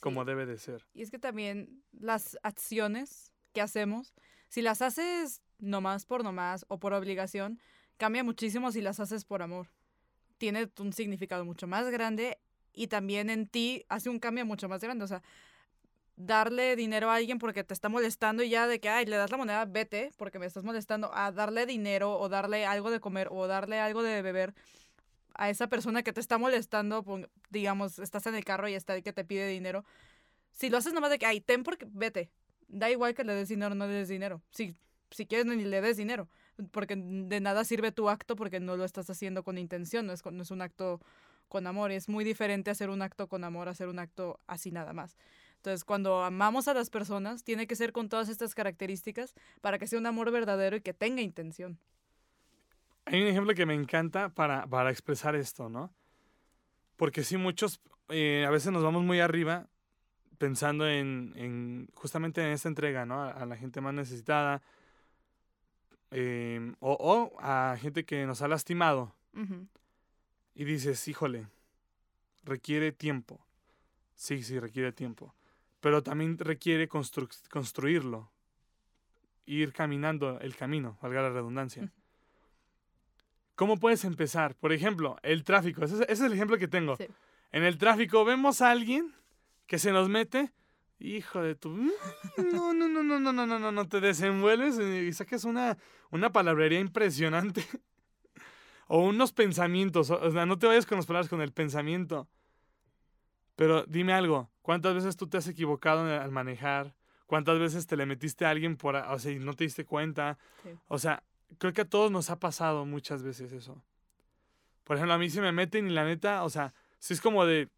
Como 0.00 0.26
debe 0.26 0.44
de 0.44 0.58
ser. 0.58 0.86
Y 0.92 1.00
es 1.00 1.10
que 1.10 1.18
también 1.18 1.82
las 1.90 2.38
acciones 2.42 3.32
que 3.54 3.62
hacemos, 3.62 4.12
si 4.50 4.60
las 4.60 4.82
haces 4.82 5.40
nomás 5.58 6.04
por 6.04 6.22
nomás 6.22 6.66
o 6.68 6.78
por 6.78 6.92
obligación, 6.92 7.58
cambia 7.96 8.22
muchísimo 8.22 8.70
si 8.72 8.82
las 8.82 9.00
haces 9.00 9.24
por 9.24 9.40
amor. 9.40 9.68
Tiene 10.36 10.70
un 10.78 10.92
significado 10.92 11.46
mucho 11.46 11.66
más 11.66 11.88
grande 11.90 12.38
y 12.74 12.88
también 12.88 13.30
en 13.30 13.46
ti 13.46 13.86
hace 13.88 14.10
un 14.10 14.18
cambio 14.18 14.44
mucho 14.44 14.68
más 14.68 14.82
grande. 14.82 15.04
O 15.04 15.08
sea, 15.08 15.22
darle 16.20 16.76
dinero 16.76 17.10
a 17.10 17.16
alguien 17.16 17.38
porque 17.38 17.64
te 17.64 17.74
está 17.74 17.88
molestando 17.88 18.42
y 18.42 18.50
ya 18.50 18.66
de 18.66 18.80
que, 18.80 18.88
ay, 18.88 19.06
le 19.06 19.16
das 19.16 19.30
la 19.30 19.36
moneda, 19.36 19.64
vete 19.64 20.12
porque 20.16 20.38
me 20.38 20.46
estás 20.46 20.64
molestando, 20.64 21.10
a 21.14 21.32
darle 21.32 21.66
dinero 21.66 22.18
o 22.18 22.28
darle 22.28 22.66
algo 22.66 22.90
de 22.90 23.00
comer 23.00 23.28
o 23.30 23.46
darle 23.46 23.80
algo 23.80 24.02
de 24.02 24.22
beber 24.22 24.54
a 25.34 25.48
esa 25.48 25.68
persona 25.68 26.02
que 26.02 26.12
te 26.12 26.20
está 26.20 26.38
molestando, 26.38 27.04
digamos, 27.48 27.98
estás 27.98 28.26
en 28.26 28.34
el 28.34 28.44
carro 28.44 28.68
y 28.68 28.74
está 28.74 28.94
el 28.94 29.02
que 29.02 29.12
te 29.12 29.24
pide 29.24 29.46
dinero. 29.48 29.84
Si 30.52 30.68
lo 30.68 30.76
haces 30.76 30.92
nomás 30.92 31.10
de 31.10 31.18
que, 31.18 31.26
ay, 31.26 31.40
ten 31.40 31.62
porque 31.62 31.86
vete. 31.90 32.30
Da 32.68 32.90
igual 32.90 33.14
que 33.14 33.24
le 33.24 33.34
des 33.34 33.48
dinero 33.48 33.72
o 33.72 33.74
no 33.74 33.86
le 33.86 33.94
des 33.94 34.08
dinero. 34.08 34.42
Si, 34.50 34.76
si 35.10 35.26
quieres, 35.26 35.46
ni 35.46 35.64
le 35.64 35.80
des 35.80 35.96
dinero. 35.96 36.28
Porque 36.72 36.94
de 36.96 37.40
nada 37.40 37.64
sirve 37.64 37.90
tu 37.90 38.10
acto 38.10 38.36
porque 38.36 38.60
no 38.60 38.76
lo 38.76 38.84
estás 38.84 39.08
haciendo 39.08 39.42
con 39.42 39.56
intención, 39.56 40.06
no 40.06 40.12
es, 40.12 40.24
no 40.24 40.42
es 40.42 40.50
un 40.50 40.60
acto 40.60 41.00
con 41.48 41.66
amor. 41.66 41.90
Es 41.90 42.08
muy 42.08 42.24
diferente 42.24 42.70
hacer 42.70 42.90
un 42.90 43.00
acto 43.00 43.26
con 43.28 43.44
amor 43.44 43.68
hacer 43.68 43.88
un 43.88 43.98
acto 43.98 44.40
así 44.46 44.70
nada 44.70 44.92
más. 44.92 45.16
Entonces, 45.60 45.84
cuando 45.84 46.24
amamos 46.24 46.68
a 46.68 46.74
las 46.74 46.88
personas, 46.88 47.44
tiene 47.44 47.66
que 47.66 47.76
ser 47.76 47.92
con 47.92 48.08
todas 48.08 48.30
estas 48.30 48.54
características 48.54 49.34
para 49.60 49.78
que 49.78 49.86
sea 49.86 49.98
un 49.98 50.06
amor 50.06 50.30
verdadero 50.30 50.76
y 50.76 50.80
que 50.80 50.94
tenga 50.94 51.20
intención. 51.20 51.78
Hay 53.04 53.20
un 53.20 53.28
ejemplo 53.28 53.54
que 53.54 53.66
me 53.66 53.74
encanta 53.74 54.30
para, 54.30 54.66
para 54.66 54.90
expresar 54.90 55.36
esto, 55.36 55.68
¿no? 55.68 55.92
Porque 56.96 57.24
sí, 57.24 57.36
muchos 57.36 57.82
eh, 58.08 58.46
a 58.46 58.50
veces 58.50 58.72
nos 58.72 58.82
vamos 58.82 59.04
muy 59.04 59.20
arriba 59.20 59.68
pensando 60.38 60.88
en, 60.88 61.34
en 61.36 61.88
justamente 61.92 62.40
en 62.40 62.52
esta 62.52 62.68
entrega, 62.68 63.04
¿no? 63.04 63.22
A, 63.22 63.30
a 63.30 63.44
la 63.44 63.58
gente 63.58 63.82
más 63.82 63.92
necesitada 63.92 64.62
em, 66.10 66.74
o, 66.80 66.92
o 66.92 67.38
a 67.38 67.76
gente 67.78 68.06
que 68.06 68.24
nos 68.24 68.40
ha 68.40 68.48
lastimado 68.48 69.14
y 70.54 70.64
dices, 70.64 71.06
híjole, 71.06 71.48
requiere 72.44 72.92
tiempo. 72.92 73.44
Sí, 74.14 74.42
sí, 74.42 74.58
requiere 74.58 74.92
tiempo. 74.92 75.34
Pero 75.80 76.02
también 76.02 76.38
requiere 76.38 76.88
constru- 76.88 77.28
construirlo, 77.48 78.30
ir 79.46 79.72
caminando 79.72 80.38
el 80.40 80.54
camino, 80.54 80.98
valga 81.00 81.22
la 81.22 81.30
redundancia. 81.30 81.90
¿Cómo 83.54 83.78
puedes 83.78 84.04
empezar? 84.04 84.54
Por 84.54 84.72
ejemplo, 84.72 85.16
el 85.22 85.44
tráfico. 85.44 85.84
Ese 85.84 85.96
es, 85.96 86.00
ese 86.02 86.12
es 86.12 86.20
el 86.20 86.32
ejemplo 86.32 86.56
que 86.58 86.68
tengo. 86.68 86.96
Sí. 86.96 87.06
En 87.52 87.62
el 87.64 87.78
tráfico 87.78 88.24
vemos 88.24 88.62
a 88.62 88.70
alguien 88.70 89.14
que 89.66 89.78
se 89.78 89.92
nos 89.92 90.08
mete. 90.08 90.52
Hijo 90.98 91.42
de 91.42 91.54
tu... 91.54 91.70
No, 91.70 92.74
no, 92.74 92.88
no, 92.88 93.02
no, 93.02 93.18
no, 93.20 93.32
no, 93.32 93.46
no, 93.46 93.58
no, 93.58 93.72
no. 93.72 93.88
Te 93.88 94.00
desenvuelves 94.00 94.78
y 94.78 95.12
sacas 95.12 95.44
una, 95.44 95.76
una 96.10 96.30
palabrería 96.30 96.80
impresionante. 96.80 97.64
o 98.86 99.04
unos 99.06 99.32
pensamientos. 99.32 100.10
O 100.10 100.30
sea, 100.30 100.46
no 100.46 100.58
te 100.58 100.66
vayas 100.66 100.86
con 100.86 100.96
las 100.96 101.06
palabras, 101.06 101.28
con 101.28 101.40
el 101.40 101.52
pensamiento. 101.52 102.28
Pero 103.60 103.84
dime 103.84 104.14
algo. 104.14 104.50
¿Cuántas 104.62 104.94
veces 104.94 105.18
tú 105.18 105.26
te 105.26 105.36
has 105.36 105.46
equivocado 105.46 106.06
al 106.06 106.30
manejar? 106.30 106.94
¿Cuántas 107.26 107.58
veces 107.58 107.86
te 107.86 107.94
le 107.94 108.06
metiste 108.06 108.46
a 108.46 108.48
alguien 108.50 108.78
por... 108.78 108.96
O 108.96 109.18
sea, 109.18 109.32
y 109.32 109.38
no 109.38 109.52
te 109.52 109.64
diste 109.64 109.84
cuenta? 109.84 110.38
Sí. 110.62 110.70
O 110.88 110.98
sea, 110.98 111.22
creo 111.58 111.74
que 111.74 111.82
a 111.82 111.84
todos 111.84 112.10
nos 112.10 112.30
ha 112.30 112.38
pasado 112.40 112.86
muchas 112.86 113.22
veces 113.22 113.52
eso. 113.52 113.84
Por 114.82 114.96
ejemplo, 114.96 115.12
a 115.12 115.18
mí 115.18 115.28
se 115.28 115.42
me 115.42 115.52
meten 115.52 115.88
y 115.88 115.90
la 115.90 116.06
neta, 116.06 116.42
o 116.44 116.48
sea, 116.48 116.72
sí 117.00 117.12
es 117.12 117.20
como 117.20 117.44
de, 117.44 117.68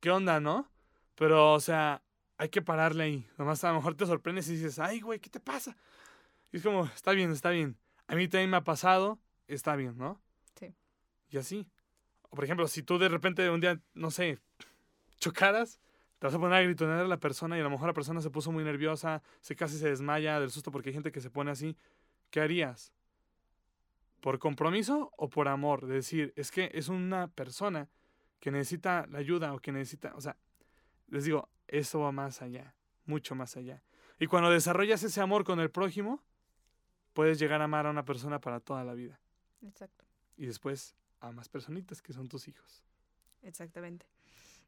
¿qué 0.00 0.10
onda, 0.10 0.40
no? 0.40 0.68
Pero, 1.14 1.52
o 1.52 1.60
sea, 1.60 2.02
hay 2.36 2.48
que 2.48 2.60
pararle 2.60 3.04
ahí. 3.04 3.28
Nomás 3.38 3.62
a 3.62 3.68
lo 3.68 3.76
mejor 3.76 3.94
te 3.94 4.06
sorprendes 4.06 4.48
y 4.48 4.56
dices, 4.56 4.80
ay, 4.80 5.02
güey, 5.02 5.20
¿qué 5.20 5.30
te 5.30 5.38
pasa? 5.38 5.76
Y 6.50 6.56
es 6.56 6.64
como, 6.64 6.86
está 6.86 7.12
bien, 7.12 7.30
está 7.30 7.50
bien. 7.50 7.78
A 8.08 8.16
mí 8.16 8.26
también 8.26 8.50
me 8.50 8.56
ha 8.56 8.64
pasado, 8.64 9.20
está 9.46 9.76
bien, 9.76 9.96
¿no? 9.96 10.20
Sí. 10.58 10.74
Y 11.30 11.38
así. 11.38 11.68
O, 12.22 12.34
por 12.34 12.42
ejemplo, 12.42 12.66
si 12.66 12.82
tú 12.82 12.98
de 12.98 13.08
repente 13.08 13.48
un 13.50 13.60
día, 13.60 13.80
no 13.94 14.10
sé, 14.10 14.40
chocaras, 15.22 15.80
te 16.18 16.26
vas 16.26 16.34
a 16.34 16.38
poner 16.38 16.58
a 16.58 16.62
gritonear 16.62 16.98
a 16.98 17.08
la 17.08 17.16
persona 17.16 17.56
y 17.56 17.60
a 17.60 17.62
lo 17.62 17.70
mejor 17.70 17.86
la 17.86 17.94
persona 17.94 18.20
se 18.20 18.30
puso 18.30 18.52
muy 18.52 18.64
nerviosa, 18.64 19.22
se 19.40 19.56
casi 19.56 19.78
se 19.78 19.88
desmaya 19.88 20.40
del 20.40 20.50
susto 20.50 20.70
porque 20.70 20.90
hay 20.90 20.94
gente 20.94 21.12
que 21.12 21.20
se 21.20 21.30
pone 21.30 21.50
así. 21.50 21.76
¿Qué 22.30 22.40
harías? 22.40 22.92
¿Por 24.20 24.38
compromiso 24.38 25.12
o 25.16 25.28
por 25.28 25.48
amor? 25.48 25.86
De 25.86 25.94
decir, 25.94 26.32
es 26.36 26.50
que 26.50 26.70
es 26.74 26.88
una 26.88 27.28
persona 27.28 27.88
que 28.40 28.50
necesita 28.50 29.06
la 29.08 29.18
ayuda 29.18 29.54
o 29.54 29.60
que 29.60 29.72
necesita, 29.72 30.12
o 30.16 30.20
sea, 30.20 30.36
les 31.08 31.24
digo, 31.24 31.48
eso 31.68 32.00
va 32.00 32.12
más 32.12 32.42
allá, 32.42 32.74
mucho 33.04 33.34
más 33.34 33.56
allá. 33.56 33.82
Y 34.18 34.26
cuando 34.26 34.50
desarrollas 34.50 35.02
ese 35.02 35.20
amor 35.20 35.44
con 35.44 35.60
el 35.60 35.70
prójimo, 35.70 36.22
puedes 37.12 37.38
llegar 37.38 37.60
a 37.60 37.64
amar 37.64 37.86
a 37.86 37.90
una 37.90 38.04
persona 38.04 38.40
para 38.40 38.60
toda 38.60 38.84
la 38.84 38.94
vida. 38.94 39.20
Exacto. 39.62 40.04
Y 40.36 40.46
después 40.46 40.96
a 41.20 41.30
más 41.30 41.48
personitas 41.48 42.02
que 42.02 42.12
son 42.12 42.28
tus 42.28 42.48
hijos. 42.48 42.84
Exactamente. 43.42 44.06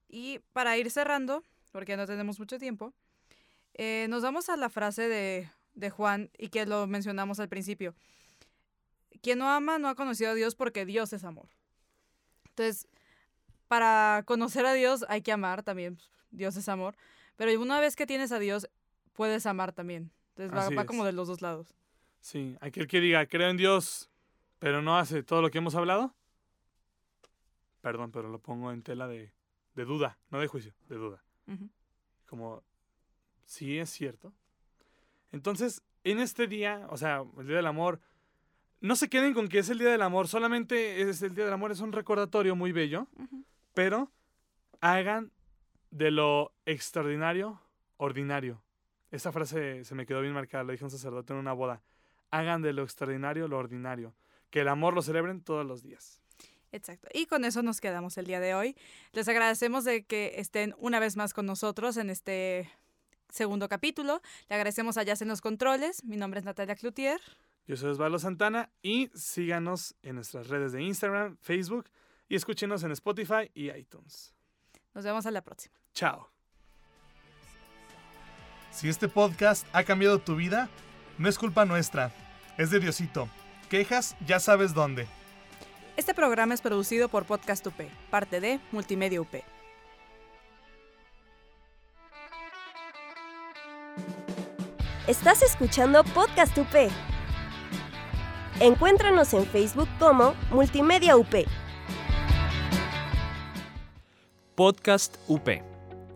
Y 0.09 0.41
para 0.53 0.77
ir 0.77 0.91
cerrando, 0.91 1.43
porque 1.73 1.97
no 1.97 2.07
tenemos 2.07 2.39
mucho 2.39 2.59
tiempo, 2.59 2.93
eh, 3.75 4.07
nos 4.09 4.23
vamos 4.23 4.49
a 4.49 4.57
la 4.57 4.69
frase 4.69 5.09
de, 5.09 5.51
de 5.75 5.91
Juan 5.91 6.31
y 6.39 6.49
que 6.49 6.67
lo 6.67 6.87
mencionamos 6.87 7.41
al 7.41 7.49
principio. 7.49 7.95
Quien 9.21 9.39
no 9.39 9.51
ama 9.51 9.79
no 9.79 9.89
ha 9.89 9.95
conocido 9.95 10.31
a 10.31 10.35
Dios 10.35 10.55
porque 10.55 10.85
Dios 10.85 11.13
es 11.13 11.25
amor. 11.25 11.49
Entonces, 12.51 12.87
para 13.69 14.23
conocer 14.27 14.67
a 14.67 14.75
Dios 14.75 15.05
hay 15.09 15.23
que 15.23 15.33
amar 15.33 15.63
también. 15.63 15.97
pues, 15.97 16.09
Dios 16.31 16.57
es 16.57 16.69
amor. 16.69 16.95
Pero 17.37 17.61
una 17.61 17.81
vez 17.81 17.97
que 17.97 18.07
tienes 18.07 18.31
a 18.33 18.39
Dios, 18.39 18.69
puedes 19.15 19.47
amar 19.47 19.73
también. 19.73 20.13
Entonces 20.37 20.57
va, 20.57 20.83
va 20.83 20.87
como 20.87 21.05
de 21.05 21.13
los 21.13 21.29
dos 21.29 21.43
lados. 21.43 21.75
Sí, 22.21 22.57
aquel 22.61 22.87
que 22.87 23.01
diga, 23.01 23.27
creo 23.27 23.51
en 23.51 23.57
Dios, 23.57 24.11
pero 24.59 24.83
no 24.83 24.99
hace 24.99 25.23
todo 25.23 25.43
lo 25.43 25.51
que 25.51 25.59
hemos 25.59 25.75
hablado. 25.75 26.15
Perdón, 27.81 28.13
pero 28.13 28.29
lo 28.29 28.39
pongo 28.39 28.73
en 28.73 28.83
tela 28.83 29.07
de, 29.07 29.33
de 29.75 29.85
duda, 29.85 30.19
no 30.31 30.41
de 30.41 30.47
juicio, 30.47 30.75
de 30.89 30.97
duda. 30.97 31.23
Como, 32.27 32.63
sí 33.45 33.79
es 33.79 33.91
cierto. 33.91 34.33
Entonces, 35.33 35.83
en 36.05 36.21
este 36.21 36.47
día, 36.47 36.87
o 36.91 36.97
sea, 36.97 37.25
el 37.39 37.47
Día 37.47 37.57
del 37.57 37.67
Amor, 37.67 38.01
no 38.81 38.97
se 38.97 39.09
queden 39.09 39.35
con 39.35 39.49
que 39.49 39.59
es 39.59 39.69
el 39.71 39.79
Día 39.79 39.91
del 39.91 40.03
Amor, 40.03 40.29
solamente 40.29 41.01
es 41.03 41.23
el 41.23 41.35
Día 41.35 41.45
del 41.45 41.55
Amor, 41.55 41.73
es 41.73 41.81
un 41.81 41.93
recordatorio 41.93 42.55
muy 42.55 42.73
bello, 42.73 43.09
pero 43.73 44.11
hagan 44.81 45.33
de 45.91 46.11
lo 46.11 46.53
extraordinario 46.67 47.61
ordinario. 47.97 48.63
Esa 49.11 49.33
frase 49.33 49.85
se 49.85 49.95
me 49.95 50.07
quedó 50.07 50.21
bien 50.21 50.35
marcada, 50.35 50.65
lo 50.65 50.73
dije 50.73 50.85
a 50.85 50.87
un 50.87 50.91
sacerdote 50.91 51.33
en 51.33 51.39
una 51.39 51.53
boda. 51.53 51.83
Hagan 52.31 52.63
de 52.63 52.73
lo 52.73 52.83
extraordinario 52.83 53.47
lo 53.47 53.59
ordinario. 53.59 54.15
Que 54.51 54.61
el 54.61 54.69
amor 54.69 54.95
lo 54.95 55.03
celebren 55.03 55.41
todos 55.41 55.65
los 55.65 55.83
días. 55.83 56.21
Exacto. 56.75 57.09
Y 57.15 57.27
con 57.27 57.45
eso 57.45 57.63
nos 57.63 57.81
quedamos 57.81 58.19
el 58.19 58.27
día 58.27 58.41
de 58.41 58.55
hoy. 58.55 58.77
Les 59.13 59.29
agradecemos 59.29 59.85
de 59.85 60.05
que 60.05 60.35
estén 60.39 60.75
una 60.79 60.99
vez 60.99 61.17
más 61.17 61.33
con 61.33 61.47
nosotros 61.47 61.97
en 61.97 62.11
este 62.11 62.69
segundo 63.29 63.69
capítulo. 63.69 64.21
Le 64.49 64.57
agradecemos 64.57 64.97
a 64.97 65.05
Jazz 65.05 65.23
en 65.23 65.29
los 65.29 65.41
controles. 65.41 66.03
Mi 66.03 66.17
nombre 66.17 66.41
es 66.41 66.45
Natalia 66.45 66.75
Cloutier. 66.75 67.21
Yo 67.69 67.77
soy 67.77 67.91
Osvaldo 67.91 68.19
Santana 68.19 68.71
y 68.83 69.09
síganos 69.15 69.95
en 70.03 70.17
nuestras 70.17 70.49
redes 70.49 70.73
de 70.73 70.83
Instagram, 70.83 71.37
Facebook 71.41 71.89
y 72.29 72.35
escúchenos 72.35 72.83
en 72.83 72.91
Spotify 72.91 73.49
y 73.55 73.71
iTunes. 73.71 74.35
Nos 74.95 75.05
vemos 75.05 75.27
a 75.27 75.31
la 75.31 75.43
próxima. 75.43 75.77
Chao. 75.93 76.29
Si 78.73 78.89
este 78.89 79.07
podcast 79.07 79.65
ha 79.73 79.85
cambiado 79.85 80.19
tu 80.19 80.35
vida, 80.35 80.69
no 81.19 81.29
es 81.29 81.39
culpa 81.39 81.65
nuestra, 81.65 82.13
es 82.59 82.71
de 82.71 82.81
Diosito. 82.81 83.29
Quejas, 83.71 84.17
ya 84.27 84.41
sabes 84.41 84.75
dónde. 84.75 85.07
Este 85.97 86.13
programa 86.13 86.55
es 86.55 86.61
producido 86.61 87.09
por 87.09 87.25
Podcast 87.25 87.65
UP, 87.69 87.75
parte 88.11 88.41
de 88.41 88.59
Multimedia 88.73 89.21
UP. 89.21 89.33
Estás 95.07 95.43
escuchando 95.43 96.03
Podcast 96.03 96.59
UP. 96.59 96.91
Encuéntranos 98.59 99.35
en 99.35 99.47
Facebook 99.47 99.89
como 100.01 100.35
Multimedia 100.51 101.17
UP. 101.17 101.33
Podcast 104.57 105.17
UP. 105.29 105.49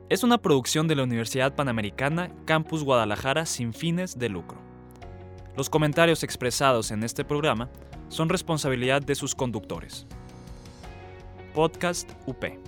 Es 0.08 0.24
una 0.24 0.38
producción 0.38 0.88
de 0.88 0.96
la 0.96 1.04
Universidad 1.04 1.54
Panamericana 1.54 2.32
Campus 2.46 2.82
Guadalajara 2.82 3.46
sin 3.46 3.72
fines 3.72 4.18
de 4.18 4.28
lucro. 4.28 4.58
Los 5.56 5.70
comentarios 5.70 6.24
expresados 6.24 6.90
en 6.90 7.04
este 7.04 7.24
programa 7.24 7.70
son 8.08 8.28
responsabilidad 8.28 9.02
de 9.02 9.14
sus 9.14 9.34
conductores. 9.34 10.06
Podcast 11.54 12.10
UP. 12.26 12.67